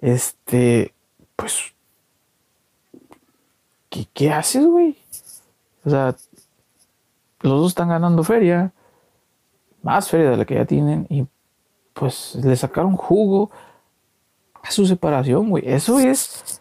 Este, 0.00 0.94
pues, 1.34 1.74
¿qué, 3.88 4.06
qué 4.12 4.30
haces, 4.30 4.66
güey? 4.66 4.96
O 5.84 5.90
sea, 5.90 6.14
los 7.40 7.60
dos 7.60 7.68
están 7.68 7.88
ganando 7.88 8.22
feria 8.24 8.72
más 9.86 10.10
feria 10.10 10.30
de 10.30 10.36
la 10.36 10.44
que 10.44 10.56
ya 10.56 10.64
tienen 10.64 11.06
y 11.08 11.24
pues 11.94 12.34
le 12.34 12.56
sacaron 12.56 12.96
jugo 12.96 13.52
a 14.60 14.70
su 14.72 14.84
separación, 14.84 15.48
güey. 15.48 15.62
Eso 15.64 16.00
es. 16.00 16.60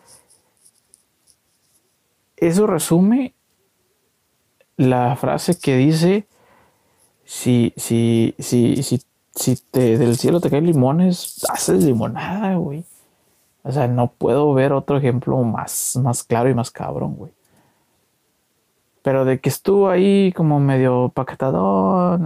Eso 2.47 2.67
resume 2.67 3.33
la 4.77 5.15
frase 5.15 5.57
que 5.59 5.77
dice: 5.77 6.27
si, 7.23 7.73
si, 7.75 8.35
si, 8.39 8.83
si, 8.83 9.01
si 9.33 9.55
te, 9.71 9.97
del 9.97 10.17
cielo 10.17 10.39
te 10.39 10.49
caen 10.49 10.65
limones, 10.65 11.43
haces 11.49 11.83
limonada, 11.83 12.55
güey. 12.55 12.83
O 13.63 13.71
sea, 13.71 13.87
no 13.87 14.11
puedo 14.11 14.53
ver 14.53 14.73
otro 14.73 14.97
ejemplo 14.97 15.41
más, 15.43 15.97
más 16.01 16.23
claro 16.23 16.49
y 16.49 16.53
más 16.53 16.69
cabrón, 16.69 17.15
güey. 17.15 17.31
Pero 19.01 19.25
de 19.25 19.39
que 19.39 19.49
estuvo 19.49 19.89
ahí 19.89 20.31
como 20.33 20.59
medio 20.59 21.09
paquetador, 21.09 22.19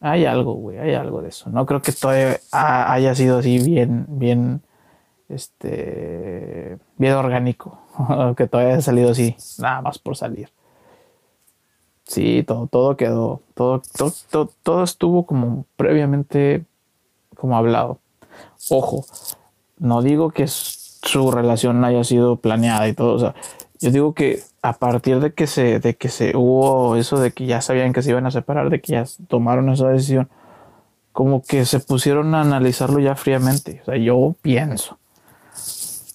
hay 0.00 0.24
algo, 0.24 0.54
güey, 0.54 0.78
hay 0.78 0.94
algo 0.94 1.22
de 1.22 1.28
eso. 1.28 1.48
No 1.50 1.64
creo 1.64 1.80
que 1.80 1.92
todo 1.92 2.12
haya 2.50 3.14
sido 3.14 3.38
así 3.38 3.58
bien, 3.58 4.06
bien, 4.08 4.62
este, 5.28 6.78
bien 6.96 7.14
orgánico. 7.14 7.78
que 8.36 8.46
todavía 8.46 8.74
haya 8.74 8.82
salido 8.82 9.10
así, 9.10 9.36
nada 9.58 9.82
más 9.82 9.98
por 9.98 10.16
salir. 10.16 10.50
Sí, 12.04 12.42
todo, 12.46 12.66
todo 12.68 12.96
quedó, 12.96 13.42
todo, 13.54 13.82
todo, 14.30 14.50
todo, 14.62 14.82
estuvo 14.82 15.26
como 15.26 15.66
previamente, 15.76 16.64
como 17.36 17.56
hablado. 17.56 17.98
Ojo, 18.70 19.04
no 19.78 20.00
digo 20.02 20.30
que 20.30 20.46
su 20.48 21.30
relación 21.30 21.84
haya 21.84 22.02
sido 22.04 22.36
planeada 22.36 22.88
y 22.88 22.94
todo, 22.94 23.14
o 23.14 23.18
sea, 23.18 23.34
yo 23.80 23.90
digo 23.90 24.14
que 24.14 24.42
a 24.62 24.72
partir 24.74 25.20
de 25.20 25.34
que 25.34 25.46
se, 25.46 25.80
de 25.80 25.96
que 25.96 26.08
se 26.08 26.36
hubo 26.36 26.96
eso 26.96 27.20
de 27.20 27.32
que 27.32 27.46
ya 27.46 27.60
sabían 27.60 27.92
que 27.92 28.02
se 28.02 28.10
iban 28.10 28.26
a 28.26 28.30
separar, 28.30 28.70
de 28.70 28.80
que 28.80 28.92
ya 28.92 29.04
tomaron 29.28 29.68
esa 29.68 29.88
decisión, 29.88 30.28
como 31.12 31.42
que 31.42 31.64
se 31.64 31.80
pusieron 31.80 32.34
a 32.34 32.40
analizarlo 32.40 33.00
ya 33.00 33.16
fríamente. 33.16 33.80
O 33.82 33.84
sea, 33.86 33.96
yo 33.96 34.34
pienso. 34.40 34.98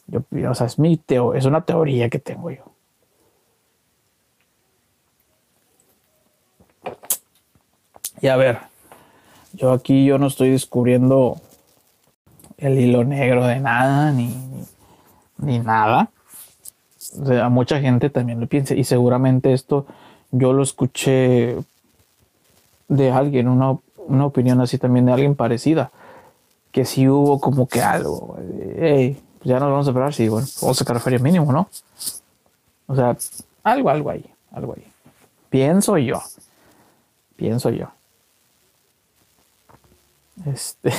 Yo, 0.07 0.21
o 0.49 0.55
sea, 0.55 0.67
es 0.67 0.79
mi 0.79 0.97
teo, 0.97 1.33
es 1.33 1.45
una 1.45 1.61
teoría 1.61 2.09
que 2.09 2.19
tengo 2.19 2.51
yo. 2.51 2.73
Y 8.21 8.27
a 8.27 8.37
ver, 8.37 8.59
Yo 9.53 9.71
aquí 9.71 10.05
yo 10.05 10.17
no 10.17 10.27
estoy 10.27 10.49
descubriendo 10.49 11.37
el 12.57 12.79
hilo 12.79 13.03
negro 13.03 13.45
de 13.45 13.59
nada, 13.59 14.11
ni, 14.11 14.35
ni, 15.37 15.59
nada. 15.59 16.09
O 17.21 17.25
sea, 17.25 17.49
mucha 17.49 17.79
gente 17.79 18.09
también 18.09 18.39
lo 18.39 18.47
piensa 18.47 18.73
y 18.73 18.83
seguramente 18.83 19.53
esto 19.53 19.85
yo 20.31 20.53
lo 20.53 20.63
escuché 20.63 21.57
de 22.87 23.11
alguien, 23.11 23.47
una, 23.47 23.77
una 24.07 24.25
opinión 24.25 24.59
así 24.61 24.77
también 24.77 25.05
de 25.05 25.13
alguien 25.13 25.35
parecida, 25.35 25.91
que 26.71 26.85
si 26.85 27.07
hubo 27.07 27.39
como 27.39 27.67
que 27.67 27.81
algo, 27.81 28.37
pues 28.37 29.17
ya 29.43 29.59
nos 29.59 29.69
vamos 29.69 29.87
a 29.87 29.89
esperar, 29.91 30.13
sí, 30.13 30.27
bueno, 30.29 30.47
vamos 30.61 30.77
a 30.77 30.83
sacar 30.83 30.99
feria 30.99 31.19
mínimo, 31.19 31.51
¿no? 31.51 31.69
O 32.87 32.95
sea, 32.95 33.15
algo, 33.63 33.89
algo 33.89 34.09
ahí, 34.09 34.25
algo 34.51 34.73
ahí. 34.75 34.85
Pienso 35.49 35.97
yo, 35.97 36.21
pienso 37.35 37.69
yo. 37.69 37.89
Este. 40.45 40.91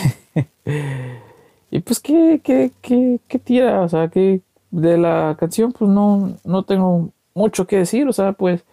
y 1.71 1.81
pues, 1.81 2.01
¿qué, 2.01 2.41
qué, 2.43 2.73
qué, 2.81 3.21
qué 3.27 3.39
tira? 3.39 3.83
O 3.83 3.89
sea, 3.89 4.09
que 4.09 4.41
de 4.71 4.99
la 4.99 5.37
canción, 5.39 5.73
pues 5.73 5.91
no, 5.91 6.37
no 6.45 6.63
tengo 6.63 7.11
mucho 7.35 7.67
que 7.67 7.79
decir. 7.79 8.09
O 8.09 8.13
sea, 8.13 8.33
pues 8.33 8.65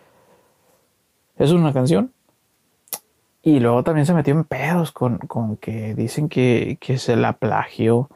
es 1.37 1.51
una 1.51 1.73
canción. 1.73 2.11
Y 3.43 3.59
luego 3.59 3.83
también 3.83 4.05
se 4.05 4.13
metió 4.13 4.33
en 4.33 4.43
pedos 4.43 4.91
con, 4.91 5.17
con 5.17 5.57
que 5.57 5.95
dicen 5.95 6.29
que, 6.29 6.77
que, 6.79 6.97
se 6.99 7.15
la 7.15 7.33
plagió. 7.33 8.09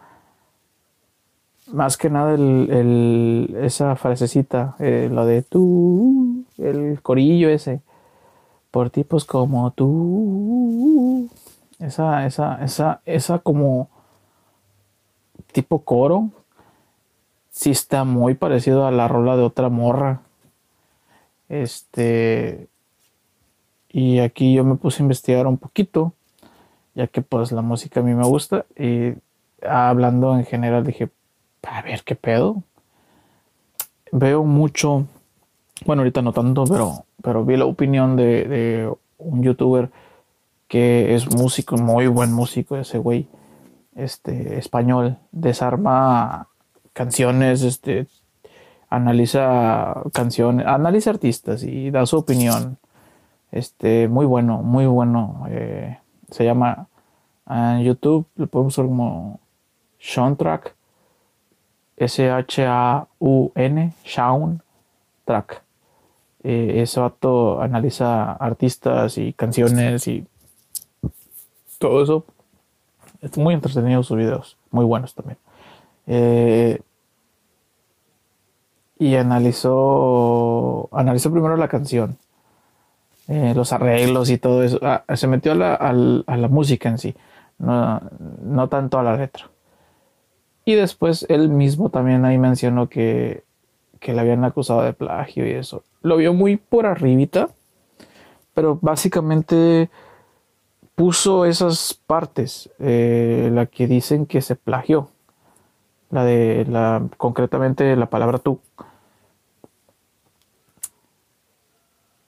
Más 1.72 1.98
que 1.98 2.10
nada 2.10 2.36
el, 2.36 3.58
esa 3.62 3.96
frasecita, 3.96 4.76
eh, 4.80 5.10
lo 5.12 5.26
de 5.26 5.42
tú, 5.42 6.44
el 6.58 7.02
corillo 7.02 7.50
ese, 7.50 7.82
por 8.70 8.90
tipos 8.92 9.26
como 9.26 9.72
tú. 9.72 11.30
Esa, 11.80 12.26
esa, 12.26 12.64
esa, 12.64 13.02
esa 13.06 13.40
como 13.40 13.90
tipo 15.52 15.80
coro. 15.80 16.30
Sí 17.50 17.72
está 17.72 18.04
muy 18.04 18.36
parecido 18.36 18.86
a 18.86 18.92
la 18.92 19.08
rola 19.08 19.38
de 19.38 19.44
otra 19.44 19.70
morra. 19.70 20.22
Este. 21.50 22.68
Y 23.90 24.20
aquí 24.20 24.54
yo 24.54 24.66
me 24.66 24.76
puse 24.76 25.02
a 25.02 25.06
investigar 25.06 25.48
un 25.48 25.58
poquito. 25.58 26.14
Ya 26.96 27.08
que 27.08 27.22
pues 27.22 27.52
la 27.54 27.62
música 27.62 28.02
a 28.02 28.04
mí 28.04 28.14
me 28.14 28.26
gusta. 28.26 28.66
Y 28.78 29.14
hablando 29.66 30.36
en 30.38 30.46
general 30.46 30.86
dije, 30.86 31.10
a 31.66 31.82
ver 31.82 32.04
qué 32.04 32.16
pedo. 32.16 32.64
Veo 34.12 34.44
mucho. 34.44 35.06
Bueno, 35.86 36.02
ahorita 36.02 36.22
no 36.22 36.32
tanto, 36.32 36.66
pero, 36.66 37.06
pero 37.22 37.44
vi 37.44 37.58
la 37.58 37.66
opinión 37.66 38.16
de, 38.16 38.92
un 39.18 39.44
youtuber 39.44 39.90
que 40.68 41.16
es 41.16 41.30
músico, 41.36 41.78
muy 41.78 42.08
buen 42.08 42.32
músico 42.32 42.78
ese 42.78 42.98
güey, 42.98 43.28
este, 43.96 44.58
español, 44.58 45.18
desarma 45.32 46.48
canciones, 46.94 47.62
este, 47.62 48.08
analiza 48.90 50.02
canciones, 50.14 50.66
analiza 50.66 51.12
artistas 51.12 51.64
y 51.64 51.92
da 51.92 52.06
su 52.06 52.18
opinión. 52.18 52.78
Este, 53.52 54.08
muy 54.08 54.26
bueno, 54.26 54.64
muy 54.64 54.86
bueno. 54.86 55.46
Eh, 55.50 55.98
se 56.32 56.46
llama 56.46 56.88
en 57.48 57.84
YouTube, 57.84 58.28
lo 58.36 58.48
podemos 58.48 58.74
usar 58.74 58.86
como 58.86 59.40
Soundtrack, 60.00 60.75
S-H-A-U-N, 61.98 63.94
Shaun 64.04 64.62
Track. 65.26 65.62
Eh, 66.44 66.82
ese 66.82 67.00
vato 67.00 67.62
analiza 67.62 68.34
artistas 68.34 69.18
y 69.18 69.34
canciones 69.34 70.08
y 70.08 70.26
todo 71.80 72.04
eso. 72.04 72.26
Es 73.22 73.38
muy 73.38 73.54
entretenido 73.54 74.04
sus 74.04 74.18
videos, 74.18 74.58
muy 74.70 74.86
buenos 74.86 75.16
también. 75.16 75.38
Eh, 76.08 76.80
y 79.00 79.16
analizó, 79.16 80.88
analizó 80.92 81.32
primero 81.32 81.58
la 81.58 81.68
canción, 81.68 82.18
eh, 83.28 83.54
los 83.56 83.74
arreglos 83.74 84.30
y 84.30 84.38
todo 84.38 84.64
eso. 84.64 84.80
Ah, 84.84 85.04
se 85.16 85.28
metió 85.28 85.54
a 85.54 85.56
la, 85.56 86.48
música 86.50 86.90
en 86.90 86.98
sí, 86.98 87.16
no, 87.58 88.02
no 88.44 88.70
tanto 88.70 89.00
a 89.00 89.04
la 89.04 89.18
letra. 89.18 89.50
Y 90.66 90.74
después 90.74 91.26
él 91.30 91.50
mismo 91.50 91.90
también 91.90 92.26
ahí 92.26 92.38
mencionó 92.40 92.90
que, 92.90 93.44
que 94.00 94.14
le 94.14 94.22
habían 94.22 94.44
acusado 94.44 94.82
de 94.82 94.94
plagio 94.94 95.48
y 95.48 95.52
eso. 95.52 95.84
Lo 96.02 96.18
vio 96.18 96.34
muy 96.34 96.58
por 96.58 96.88
arribita, 96.88 97.50
pero 98.56 98.80
básicamente 98.82 99.90
puso 100.96 101.46
esas 101.46 101.94
partes, 101.94 102.70
eh, 102.80 103.50
la 103.54 103.68
que 103.68 103.86
dicen 103.86 104.26
que 104.26 104.42
se 104.42 104.56
plagió, 104.56 105.10
la 106.10 106.24
de 106.24 106.66
la 106.68 107.08
concretamente 107.18 107.96
la 107.96 108.10
palabra 108.10 108.40
tú. 108.40 108.60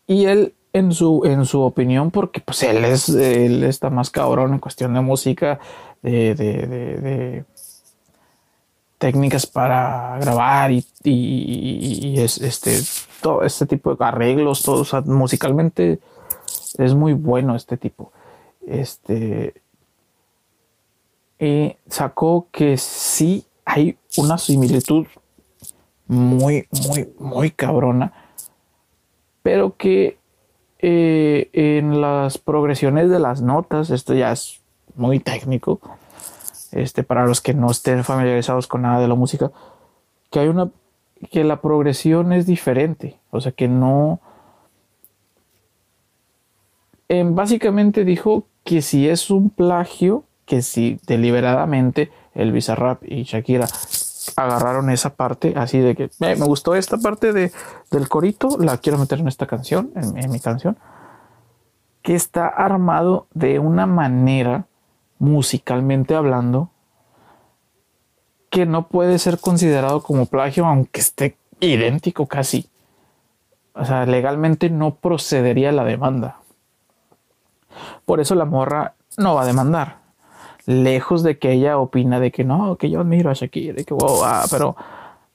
Y 0.05 0.25
él 0.25 0.53
en 0.73 0.91
su, 0.91 1.23
en 1.25 1.45
su 1.45 1.61
opinión, 1.61 2.11
porque 2.11 2.41
pues 2.41 2.63
él 2.63 2.83
es 2.85 3.09
él 3.09 3.63
está 3.63 3.89
más 3.89 4.09
cabrón 4.09 4.53
en 4.53 4.59
cuestión 4.59 4.93
de 4.93 5.01
música, 5.01 5.59
de, 6.01 6.35
de, 6.35 6.67
de, 6.67 7.45
técnicas 8.97 9.45
para 9.45 10.17
grabar 10.19 10.71
y, 10.71 10.85
y, 11.03 12.19
es, 12.19 12.39
este 12.39 12.79
todo 13.21 13.43
este 13.43 13.65
tipo 13.65 13.95
de 13.95 14.05
arreglos, 14.05 14.63
todos 14.63 14.93
musicalmente 15.05 15.99
es 16.77 16.93
muy 16.93 17.13
bueno 17.13 17.55
este 17.55 17.77
tipo. 17.77 18.11
Este, 18.65 19.53
eh, 21.39 21.77
sacó 21.87 22.47
que 22.51 22.77
sí 22.77 23.45
hay 23.65 23.97
una 24.17 24.37
similitud 24.37 25.05
muy, 26.07 26.67
muy, 26.87 27.09
muy 27.19 27.51
cabrona, 27.51 28.13
pero 29.43 29.75
que 29.77 30.17
eh, 30.79 31.49
en 31.53 32.01
las 32.01 32.37
progresiones 32.37 33.09
de 33.09 33.19
las 33.19 33.41
notas, 33.41 33.89
esto 33.89 34.13
ya 34.13 34.31
es 34.31 34.61
muy 34.95 35.19
técnico, 35.19 35.79
este, 36.71 37.03
para 37.03 37.25
los 37.25 37.41
que 37.41 37.53
no 37.53 37.69
estén 37.69 38.03
familiarizados 38.03 38.67
con 38.67 38.83
nada 38.83 38.99
de 38.99 39.07
la 39.07 39.15
música, 39.15 39.51
que 40.31 40.39
hay 40.39 40.47
una, 40.47 40.69
que 41.31 41.43
la 41.43 41.61
progresión 41.61 42.33
es 42.33 42.45
diferente, 42.45 43.19
o 43.31 43.41
sea 43.41 43.51
que 43.51 43.67
no, 43.67 44.19
básicamente 47.09 48.03
dijo 48.03 48.45
que 48.63 48.81
si 48.81 49.07
es 49.07 49.29
un 49.29 49.49
plagio, 49.49 50.25
que 50.45 50.61
si 50.61 50.99
deliberadamente 51.07 52.11
el 52.33 52.51
Bizarrap 52.51 53.03
y 53.03 53.23
Shakira 53.23 53.67
agarraron 54.35 54.89
esa 54.89 55.15
parte 55.15 55.53
así 55.55 55.79
de 55.79 55.95
que 55.95 56.03
eh, 56.03 56.35
me 56.35 56.45
gustó 56.45 56.75
esta 56.75 56.97
parte 56.97 57.33
de, 57.33 57.51
del 57.91 58.09
corito, 58.09 58.57
la 58.59 58.77
quiero 58.77 58.97
meter 58.97 59.19
en 59.19 59.27
esta 59.27 59.47
canción, 59.47 59.91
en, 59.95 60.29
mi 60.29 60.39
canción, 60.39 60.77
que 62.01 62.15
está 62.15 62.47
armado 62.47 63.27
de 63.33 63.59
una 63.59 63.85
manera, 63.85 64.65
musicalmente 65.19 66.15
hablando, 66.15 66.69
que 68.49 68.65
no 68.65 68.87
puede 68.87 69.19
ser 69.19 69.39
considerado 69.39 70.01
como 70.01 70.25
plagio, 70.25 70.65
aunque 70.65 70.99
esté 70.99 71.37
idéntico 71.59 72.27
casi. 72.27 72.69
O 73.73 73.85
sea, 73.85 74.05
legalmente 74.05 74.69
no 74.69 74.95
procedería 74.95 75.71
la 75.71 75.83
demanda. 75.83 76.37
Por 78.05 78.19
eso 78.19 78.35
la 78.35 78.45
morra 78.45 78.93
no 79.17 79.35
va 79.35 79.43
a 79.43 79.45
demandar. 79.45 79.97
Lejos 80.65 81.23
de 81.23 81.37
que 81.37 81.51
ella 81.51 81.77
opina 81.77 82.19
de 82.19 82.31
que 82.31 82.43
no, 82.43 82.75
que 82.77 82.89
yo 82.89 83.01
admiro 83.01 83.29
a 83.29 83.33
Shakira, 83.33 83.73
de 83.73 83.85
que 83.85 83.93
wow, 83.93 84.23
ah, 84.23 84.45
pero 84.49 84.75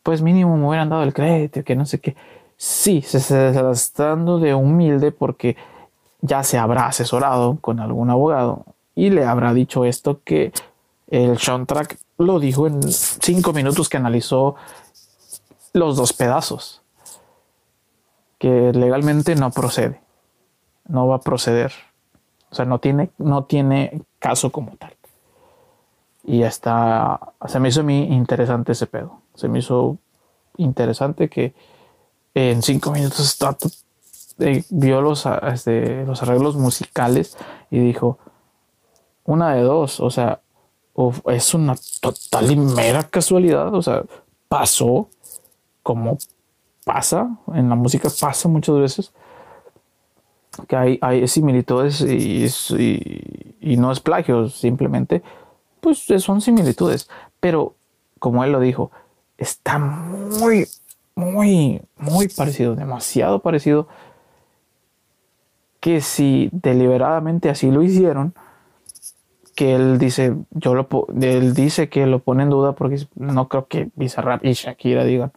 pues 0.02 0.20
mínimo 0.20 0.56
me 0.56 0.66
hubieran 0.66 0.88
dado 0.88 1.04
el 1.04 1.14
crédito, 1.14 1.62
que 1.64 1.76
no 1.76 1.86
sé 1.86 2.00
qué. 2.00 2.16
Sí, 2.56 3.02
se, 3.02 3.18
está 3.18 4.06
dando 4.08 4.38
de 4.38 4.54
humilde 4.54 5.12
porque 5.12 5.56
ya 6.20 6.42
se 6.42 6.58
habrá 6.58 6.86
asesorado 6.86 7.58
con 7.60 7.80
algún 7.80 8.10
abogado 8.10 8.64
y 8.94 9.10
le 9.10 9.24
habrá 9.24 9.54
dicho 9.54 9.84
esto 9.84 10.20
que 10.24 10.52
el 11.08 11.38
soundtrack 11.38 11.98
lo 12.18 12.38
dijo 12.38 12.66
en 12.66 12.82
cinco 12.82 13.52
minutos 13.52 13.88
que 13.88 13.96
analizó 13.96 14.54
los 15.72 15.96
dos 15.96 16.12
pedazos. 16.12 16.82
Que 18.38 18.72
legalmente 18.72 19.34
no 19.34 19.50
procede. 19.50 20.00
No 20.88 21.06
va 21.06 21.16
a 21.16 21.20
proceder. 21.20 21.72
O 22.50 22.54
sea, 22.54 22.64
no 22.64 22.78
tiene, 22.78 23.10
no 23.18 23.44
tiene 23.44 24.02
caso 24.18 24.50
como 24.50 24.76
tal. 24.76 24.94
Y 26.24 26.42
hasta 26.42 27.18
se 27.46 27.60
me 27.60 27.68
hizo 27.68 27.80
a 27.80 27.84
mí 27.84 28.04
interesante 28.14 28.72
ese 28.72 28.86
pedo. 28.86 29.20
Se 29.34 29.48
me 29.48 29.60
hizo 29.60 29.98
interesante 30.56 31.28
que 31.28 31.54
en 32.34 32.62
cinco 32.62 32.90
minutos 32.92 33.38
eh, 34.38 34.64
vio 34.70 35.00
los, 35.00 35.26
este, 35.26 36.04
los 36.04 36.22
arreglos 36.22 36.56
musicales 36.56 37.36
y 37.70 37.78
dijo, 37.78 38.18
una 39.24 39.54
de 39.54 39.62
dos, 39.62 40.00
o 40.00 40.10
sea, 40.10 40.40
es 41.26 41.54
una 41.54 41.74
total 42.00 42.50
y 42.50 42.56
mera 42.56 43.04
casualidad, 43.04 43.74
o 43.74 43.82
sea, 43.82 44.02
pasó 44.48 45.08
como 45.82 46.18
pasa, 46.84 47.38
en 47.54 47.68
la 47.68 47.74
música 47.74 48.08
pasa 48.20 48.48
muchas 48.48 48.76
veces, 48.76 49.12
que 50.68 50.76
hay, 50.76 50.98
hay 51.00 51.26
similitudes 51.28 52.00
y, 52.02 52.46
y 53.60 53.76
no 53.76 53.90
es 53.90 54.00
plagio, 54.00 54.48
simplemente 54.48 55.22
pues 55.82 56.06
son 56.18 56.40
similitudes. 56.40 57.10
Pero 57.40 57.74
como 58.18 58.44
él 58.44 58.52
lo 58.52 58.60
dijo, 58.60 58.90
está 59.36 59.78
muy, 59.78 60.66
muy, 61.14 61.82
muy 61.98 62.28
parecido, 62.28 62.74
demasiado 62.76 63.40
parecido 63.40 63.88
que 65.80 66.00
si 66.00 66.48
deliberadamente 66.52 67.50
así 67.50 67.70
lo 67.70 67.82
hicieron, 67.82 68.32
que 69.54 69.74
él 69.74 69.98
dice, 69.98 70.34
yo 70.50 70.74
lo, 70.74 70.88
él 71.20 71.54
dice 71.54 71.88
que 71.88 72.06
lo 72.06 72.20
pone 72.20 72.42
en 72.42 72.50
duda 72.50 72.72
porque 72.72 73.06
no 73.14 73.48
creo 73.48 73.66
que 73.66 73.90
Bizarrap 73.94 74.44
y 74.44 74.52
Shakira 74.52 75.04
digan, 75.04 75.32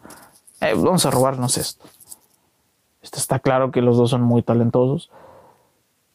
eh, 0.60 0.74
vamos 0.74 1.04
a 1.04 1.10
robarnos 1.10 1.58
esto. 1.58 1.84
Esto 3.02 3.18
está 3.18 3.38
claro 3.38 3.70
que 3.70 3.82
los 3.82 3.96
dos 3.96 4.10
son 4.10 4.22
muy 4.22 4.42
talentosos, 4.42 5.10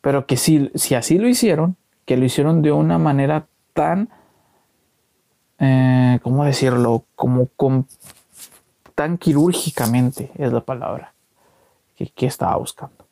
pero 0.02 0.26
que 0.26 0.36
si, 0.36 0.72
si 0.76 0.96
así 0.96 1.18
lo 1.18 1.28
hicieron, 1.28 1.78
que 2.06 2.18
lo 2.18 2.26
hicieron 2.26 2.62
de 2.62 2.72
una 2.72 2.98
manera 2.98 3.48
tan, 3.74 4.10
eh, 5.60 6.20
¿cómo 6.24 6.44
decirlo? 6.44 7.06
Como 7.16 7.48
con, 7.56 7.88
tan 8.96 9.18
quirúrgicamente 9.18 10.32
es 10.36 10.52
la 10.52 10.62
palabra 10.62 11.14
que, 11.96 12.08
que 12.08 12.26
estaba 12.26 12.58
buscando. 12.58 13.06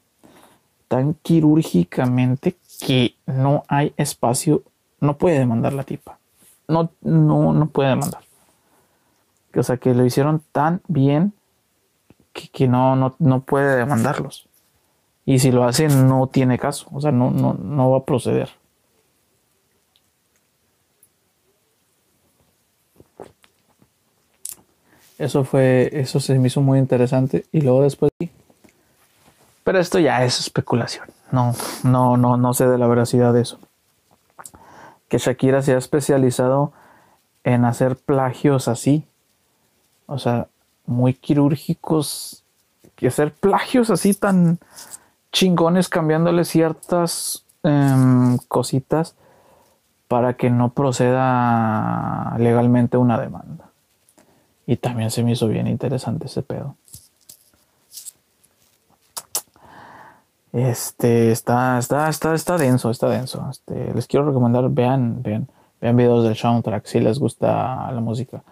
Tan 0.88 1.14
quirúrgicamente 1.14 2.58
que 2.80 3.16
no 3.28 3.64
hay 3.68 3.94
espacio 3.98 4.64
no 5.02 5.18
puede 5.18 5.40
demandar 5.40 5.74
la 5.74 5.84
tipa. 5.84 6.18
No, 6.68 6.92
no, 7.02 7.54
no 7.54 7.68
puede 7.68 7.90
demandar. 7.90 8.22
O 9.56 9.64
sea, 9.64 9.78
que 9.78 9.94
lo 9.94 10.06
hicieron 10.06 10.44
tan 10.52 10.82
bien 10.88 11.34
que, 12.34 12.68
no, 12.68 12.96
no, 12.96 13.16
no, 13.20 13.42
puede 13.42 13.76
demandarlos. 13.76 14.48
Y 15.26 15.40
si 15.40 15.52
lo 15.52 15.64
hace, 15.64 15.88
no 15.88 16.28
tiene 16.28 16.58
caso. 16.60 16.88
O 16.94 17.02
sea, 17.02 17.12
no, 17.12 17.32
no, 17.32 17.54
no 17.54 17.92
va 17.92 17.98
a 17.98 18.04
proceder. 18.04 18.50
Eso 25.18 25.44
fue, 25.44 25.90
eso 25.92 26.20
se 26.20 26.40
me 26.40 26.48
hizo 26.48 26.62
muy 26.62 26.80
interesante. 26.80 27.46
Y 27.52 27.62
luego 27.62 27.82
después. 27.84 28.12
Pero 29.64 29.80
esto 29.80 30.00
ya 30.00 30.24
es 30.24 30.40
especulación. 30.40 31.08
No, 31.32 31.54
no, 31.84 32.16
no, 32.16 32.38
no 32.38 32.54
sé 32.54 32.68
de 32.68 32.78
la 32.78 32.88
veracidad 32.88 33.34
de 33.34 33.42
eso 33.42 33.60
que 35.10 35.18
Shakira 35.18 35.62
se 35.62 35.74
ha 35.74 35.78
especializado 35.78 36.72
en 37.44 37.66
hacer 37.66 37.98
plagios 37.98 38.68
así. 38.68 39.06
O 40.06 40.20
sea, 40.20 40.48
muy 40.86 41.14
quirúrgicos. 41.14 42.44
Que 42.96 43.08
hacer 43.08 43.34
plagios 43.34 43.90
así 43.90 44.14
tan 44.14 44.60
chingones, 45.32 45.90
cambiándole 45.90 46.46
ciertas 46.46 47.46
em, 47.64 48.38
cositas 48.48 49.16
para 50.08 50.34
que 50.34 50.50
no 50.50 50.74
proceda 50.74 52.36
legalmente 52.40 52.98
una 52.98 53.20
demanda. 53.20 53.70
Y 54.66 54.78
también 54.78 55.12
se 55.12 55.24
me 55.24 55.32
hizo 55.32 55.48
bien 55.48 55.68
interesante 55.68 56.26
ese 56.26 56.42
pedo. 56.42 56.76
Este 60.52 61.32
está, 61.32 61.78
está, 61.78 62.10
está, 62.10 62.34
está 62.34 62.58
denso, 62.58 62.90
está 62.90 63.08
denso. 63.10 63.48
Este, 63.52 63.94
les 63.94 64.08
quiero 64.08 64.26
recomendar, 64.26 64.70
vean, 64.70 65.22
vean, 65.22 65.48
vean 65.80 65.96
videos 65.96 66.24
del 66.24 66.36
soundtrack 66.36 66.86
si 66.86 67.00
les 67.00 67.20
gusta 67.20 67.92
la 67.92 68.02
música. 68.02 68.44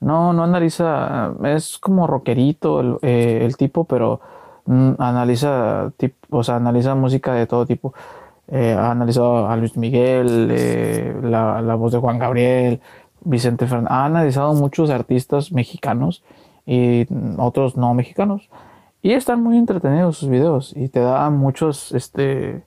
No, 0.00 0.32
no 0.32 0.44
analiza, 0.44 1.32
es 1.44 1.78
como 1.78 2.06
rockerito 2.06 2.80
el, 2.80 2.96
eh, 3.02 3.40
el 3.44 3.56
tipo, 3.56 3.84
pero 3.84 4.20
mm, 4.66 4.92
analiza, 4.98 5.92
o 6.30 6.42
sea, 6.42 6.56
analiza 6.56 6.94
música 6.94 7.34
de 7.34 7.46
todo 7.46 7.66
tipo. 7.66 7.94
Eh, 8.48 8.74
ha 8.76 8.90
analizado 8.90 9.48
a 9.48 9.56
Luis 9.56 9.76
Miguel, 9.76 10.48
eh, 10.50 11.14
la, 11.22 11.62
la, 11.62 11.74
voz 11.76 11.92
de 11.92 11.98
Juan 11.98 12.18
Gabriel, 12.18 12.80
Vicente 13.22 13.66
Fernández. 13.66 13.92
Ha 13.92 14.04
analizado 14.06 14.54
muchos 14.54 14.90
artistas 14.90 15.52
mexicanos 15.52 16.22
y 16.66 17.06
otros 17.38 17.76
no 17.76 17.94
mexicanos. 17.94 18.48
Y 19.02 19.12
están 19.12 19.42
muy 19.42 19.56
entretenidos 19.56 20.18
sus 20.18 20.28
videos 20.28 20.74
y 20.76 20.88
te 20.88 21.00
da 21.00 21.30
muchos, 21.30 21.92
este, 21.92 22.64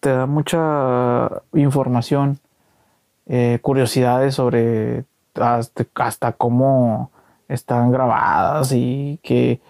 te 0.00 0.10
da 0.10 0.26
mucha 0.26 1.42
información, 1.52 2.40
eh, 3.26 3.58
curiosidades 3.62 4.34
sobre 4.34 5.04
hasta, 5.94 6.32
cómo 6.32 7.10
están 7.48 7.92
grabadas 7.92 8.72
y 8.72 9.20
que, 9.22 9.60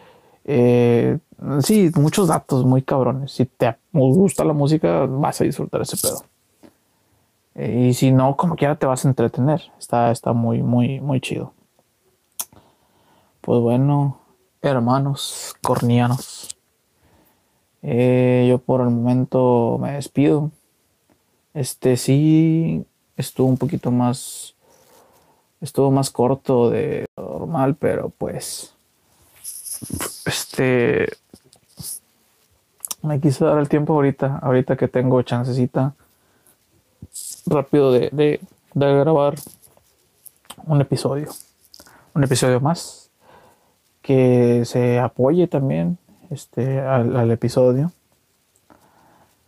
eh, 0.45 1.19
sí, 1.61 1.91
muchos 1.97 2.29
datos 2.29 2.65
muy 2.65 2.83
cabrones. 2.83 3.33
Si 3.33 3.45
te 3.45 3.77
gusta 3.93 4.45
la 4.45 4.53
música, 4.53 5.07
vas 5.07 5.41
a 5.41 5.45
disfrutar 5.45 5.83
ese 5.83 5.97
pedo. 5.97 6.23
Eh, 7.57 7.89
y 7.89 7.95
si 7.95 8.11
no, 8.11 8.37
como 8.37 8.57
quiera 8.57 8.77
te 8.77 8.87
vas 8.87 9.05
a 9.05 9.09
entretener. 9.09 9.63
Está, 9.79 10.11
está 10.11 10.33
muy, 10.33 10.63
muy, 10.63 11.01
muy 11.01 11.21
chido. 11.21 11.53
Pues 13.41 13.61
bueno, 13.61 14.19
hermanos 14.63 15.55
cornianos. 15.63 16.57
Eh, 17.83 18.47
yo 18.49 18.59
por 18.59 18.81
el 18.81 18.91
momento 18.91 19.79
me 19.81 19.93
despido. 19.93 20.51
Este 21.55 21.97
sí 21.97 22.85
estuvo 23.17 23.49
un 23.49 23.59
poquito 23.59 23.91
más. 23.91 24.55
Estuvo 25.61 25.91
más 25.91 26.11
corto 26.11 26.71
de 26.71 27.07
normal, 27.17 27.77
pero 27.77 28.11
pues. 28.11 28.75
Este. 30.25 31.07
Me 33.03 33.21
quise 33.21 33.45
dar 33.45 33.59
el 33.59 33.69
tiempo 33.69 33.93
ahorita, 33.93 34.39
ahorita 34.43 34.77
que 34.77 34.89
tengo 34.89 35.23
chancecita 35.23 35.95
rápido 37.47 37.93
de, 37.93 38.11
de 38.11 38.41
grabar 38.75 39.37
un 40.65 40.81
episodio. 40.81 41.31
Un 42.15 42.25
episodio 42.25 42.61
más 42.61 43.06
que 44.07 44.65
se 44.67 45.01
apoye 45.01 45.49
también 45.49 45.99
este, 46.31 46.81
al, 46.81 47.29
episodio. 47.33 47.91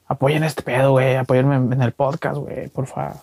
Apoyen 0.08 0.42
este 0.42 0.64
pedo, 0.64 0.90
güey. 0.90 1.14
Apoyenme 1.14 1.54
en 1.54 1.80
el 1.80 1.92
podcast, 1.92 2.38
güey. 2.38 2.66
Por 2.66 2.88
favor. 2.88 3.18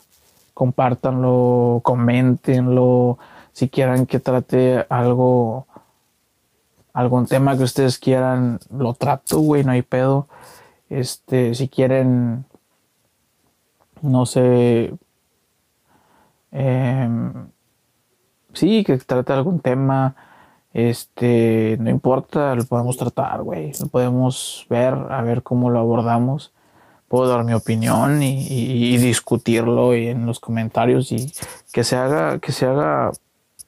Compártanlo, 0.54 1.82
coméntenlo. 1.84 3.20
Si 3.52 3.68
quieran 3.68 4.06
que 4.06 4.22
trate 4.22 4.86
algo, 4.88 5.68
algún 6.94 7.26
tema 7.26 7.58
que 7.58 7.64
ustedes 7.64 8.00
quieran, 8.00 8.60
lo 8.72 8.94
trato, 8.94 9.40
güey. 9.40 9.66
No 9.66 9.74
hay 9.74 9.82
pedo. 9.82 10.30
Este, 10.90 11.54
si 11.54 11.68
quieren, 11.68 12.46
no 14.02 14.26
sé, 14.26 14.94
eh, 16.54 17.10
sí, 18.54 18.86
que 18.86 18.98
trate 19.00 19.34
algún 19.34 19.60
tema 19.60 20.16
este, 20.76 21.78
no 21.80 21.90
importa, 21.90 22.54
lo 22.54 22.66
podemos 22.66 22.98
tratar, 22.98 23.44
güey. 23.44 23.72
Lo 23.80 23.88
podemos 23.88 24.68
ver, 24.70 24.94
a 24.94 25.22
ver 25.22 25.42
cómo 25.42 25.70
lo 25.70 25.80
abordamos. 25.80 26.52
Puedo 27.08 27.30
dar 27.30 27.46
mi 27.46 27.54
opinión 27.54 28.22
y, 28.22 28.98
discutirlo 28.98 29.94
en 29.94 30.26
los 30.26 30.42
comentarios 30.42 31.14
y 31.14 31.32
que 31.72 31.86
se 31.86 31.96
haga, 31.96 32.40
que 32.40 32.52
se 32.52 32.66
haga 32.66 33.12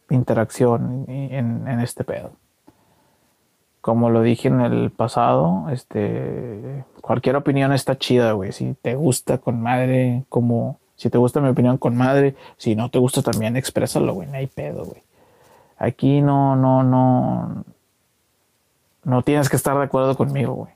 interacción 0.10 1.06
en, 1.08 1.66
en 1.66 1.80
este 1.80 2.04
pedo. 2.04 2.32
Como 3.80 4.10
lo 4.10 4.22
dije 4.22 4.50
en 4.50 4.60
el 4.60 4.92
pasado, 4.92 5.70
este, 5.72 6.84
cualquier 7.00 7.38
opinión 7.38 7.72
está 7.72 7.98
chida, 7.98 8.34
güey. 8.34 8.52
Si 8.52 8.74
te 8.82 8.96
gusta 8.96 9.38
con 9.38 9.62
madre, 9.62 10.26
como 10.28 10.78
si 10.98 11.10
te 11.10 11.18
gusta 11.18 11.40
mi 11.40 11.48
opinión 11.48 11.78
con 11.78 11.96
madre, 11.96 12.36
si 12.58 12.76
no 12.76 12.90
te 12.90 13.00
gusta 13.00 13.22
también 13.22 13.56
exprésalo, 13.56 14.14
güey. 14.14 14.28
No 14.28 14.36
hay 14.36 14.48
pedo, 14.48 14.84
güey. 14.84 15.07
Aquí 15.78 16.22
no, 16.22 16.56
no, 16.56 16.84
no, 16.84 17.64
no 19.04 19.22
tienes 19.22 19.50
que 19.50 19.56
estar 19.56 19.78
de 19.78 19.84
acuerdo 19.84 20.16
conmigo, 20.16 20.54
güey. 20.54 20.74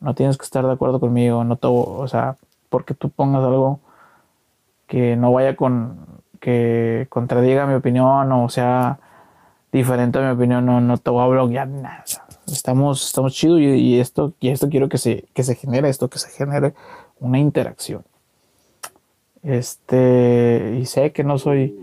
No 0.00 0.14
tienes 0.14 0.36
que 0.36 0.44
estar 0.44 0.66
de 0.66 0.72
acuerdo 0.72 1.00
conmigo, 1.00 1.44
no 1.44 1.56
todo, 1.56 1.98
o 1.98 2.08
sea, 2.08 2.36
porque 2.68 2.94
tú 2.94 3.10
pongas 3.10 3.42
algo 3.44 3.80
que 4.86 5.16
no 5.16 5.32
vaya 5.32 5.56
con, 5.56 5.98
que 6.40 7.06
contradiga 7.08 7.66
mi 7.66 7.74
opinión 7.74 8.30
o 8.32 8.48
sea 8.48 8.98
diferente 9.74 10.18
a 10.20 10.22
mi 10.22 10.30
opinión, 10.30 10.64
no, 10.64 10.80
no 10.80 10.98
te 10.98 11.10
voy 11.10 11.24
a 11.24 11.26
bloquear 11.26 11.66
nada. 11.66 12.04
estamos, 12.46 13.06
estamos 13.06 13.32
chidos 13.34 13.60
y, 13.60 13.98
esto, 13.98 14.32
y 14.38 14.50
esto 14.50 14.68
quiero 14.68 14.88
que 14.88 14.98
se, 14.98 15.24
que 15.34 15.42
se 15.42 15.56
genere, 15.56 15.88
esto 15.88 16.08
que 16.08 16.20
se 16.20 16.30
genere 16.30 16.74
una 17.18 17.40
interacción. 17.40 18.04
Este, 19.42 20.78
y 20.80 20.86
sé 20.86 21.10
que 21.10 21.24
no 21.24 21.38
soy 21.38 21.76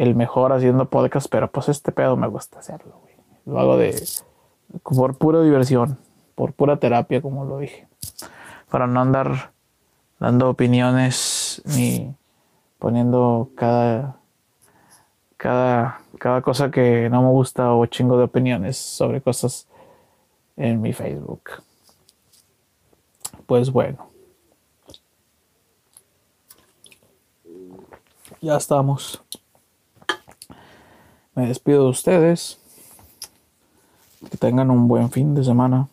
el 0.00 0.14
mejor 0.14 0.54
haciendo 0.54 0.88
podcast, 0.88 1.26
pero 1.30 1.50
pues 1.52 1.68
este 1.68 1.92
pedo 1.92 2.16
me 2.16 2.26
gusta 2.26 2.60
hacerlo, 2.60 3.00
güey. 3.02 3.14
Lo 3.44 3.60
hago 3.60 3.76
de 3.76 4.02
por 4.82 5.18
pura 5.18 5.42
diversión, 5.42 5.98
por 6.34 6.54
pura 6.54 6.78
terapia, 6.78 7.20
como 7.20 7.44
lo 7.44 7.58
dije. 7.58 7.86
Para 8.70 8.86
no 8.86 8.98
andar 8.98 9.52
dando 10.18 10.48
opiniones 10.48 11.60
ni 11.66 12.14
poniendo 12.78 13.50
cada 13.56 14.16
cada 15.36 16.00
cada 16.18 16.40
cosa 16.40 16.70
que 16.70 17.10
no 17.10 17.20
me 17.20 17.28
gusta 17.28 17.74
o 17.74 17.84
chingo 17.84 18.16
de 18.16 18.24
opiniones 18.24 18.78
sobre 18.78 19.20
cosas 19.20 19.68
en 20.56 20.80
mi 20.80 20.94
Facebook. 20.94 21.42
Pues 23.44 23.70
bueno. 23.70 24.08
Ya 28.40 28.56
estamos. 28.56 29.22
Me 31.40 31.48
despido 31.48 31.84
de 31.84 31.88
ustedes. 31.88 32.58
Que 34.30 34.36
tengan 34.36 34.70
un 34.70 34.88
buen 34.88 35.10
fin 35.10 35.34
de 35.34 35.42
semana. 35.42 35.88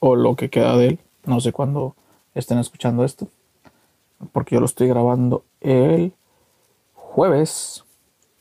O 0.00 0.16
lo 0.16 0.34
que 0.34 0.50
queda 0.50 0.76
de 0.76 0.88
él. 0.88 0.98
No 1.24 1.38
sé 1.40 1.52
cuándo 1.52 1.94
estén 2.34 2.58
escuchando 2.58 3.04
esto. 3.04 3.28
Porque 4.32 4.56
yo 4.56 4.60
lo 4.60 4.66
estoy 4.66 4.88
grabando 4.88 5.44
el 5.60 6.14
jueves 6.94 7.84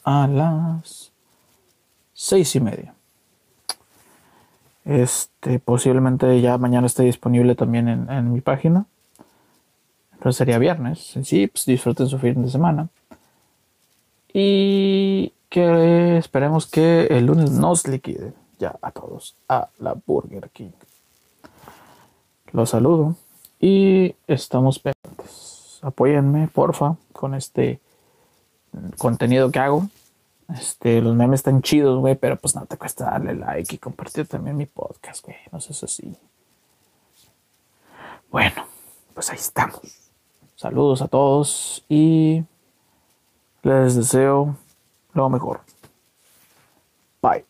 a 0.04 0.26
las 0.26 1.12
seis 2.16 2.56
y 2.56 2.60
media. 2.60 2.96
Este, 4.84 5.60
posiblemente 5.60 6.42
ya 6.42 6.58
mañana 6.58 6.88
esté 6.88 7.04
disponible 7.04 7.54
también 7.54 7.88
en, 7.88 8.10
en 8.10 8.34
mi 8.34 8.42
página. 8.42 8.88
Entonces 10.14 10.38
sería 10.38 10.58
viernes. 10.58 11.20
Sí, 11.22 11.46
pues 11.46 11.68
disfruten 11.68 12.08
su 12.08 12.18
fin 12.18 12.42
de 12.42 12.50
semana. 12.50 12.90
Y 14.34 15.32
que 15.50 16.18
esperemos 16.18 16.66
que 16.66 17.06
el 17.06 17.28
lunes 17.28 17.52
nos 17.52 17.88
liquide 17.88 18.34
ya 18.58 18.76
a 18.82 18.92
todos 18.92 19.36
a 19.48 19.70
la 19.78 19.94
Burger 19.94 20.50
King. 20.50 20.72
Los 22.52 22.72
saludo 22.72 23.16
y 23.60 24.16
estamos 24.28 24.80
pendientes. 24.80 25.80
Apóyenme, 25.82 26.48
porfa, 26.48 26.96
con 27.12 27.36
este 27.36 27.80
contenido 28.98 29.52
que 29.52 29.60
hago. 29.60 29.88
Este, 30.54 31.02
los 31.02 31.16
memes 31.16 31.40
están 31.40 31.62
chidos, 31.62 32.00
güey, 32.00 32.16
pero 32.16 32.38
pues 32.38 32.56
no 32.56 32.66
te 32.66 32.78
cuesta 32.78 33.06
darle 33.06 33.36
like 33.36 33.76
y 33.76 33.78
compartir 33.78 34.28
también 34.28 34.58
mi 34.58 34.66
podcast, 34.66 35.26
güey. 35.26 35.38
No 35.52 35.62
sé 35.62 35.74
si. 35.88 36.16
Bueno, 38.32 38.66
pues 39.14 39.30
ahí 39.30 39.38
estamos. 39.38 39.82
Saludos 40.56 41.02
a 41.02 41.08
todos 41.08 41.84
y 41.90 42.44
les 43.64 43.96
deseo 43.96 44.56
lo 45.14 45.30
mejor. 45.30 45.62
Bye. 47.22 47.46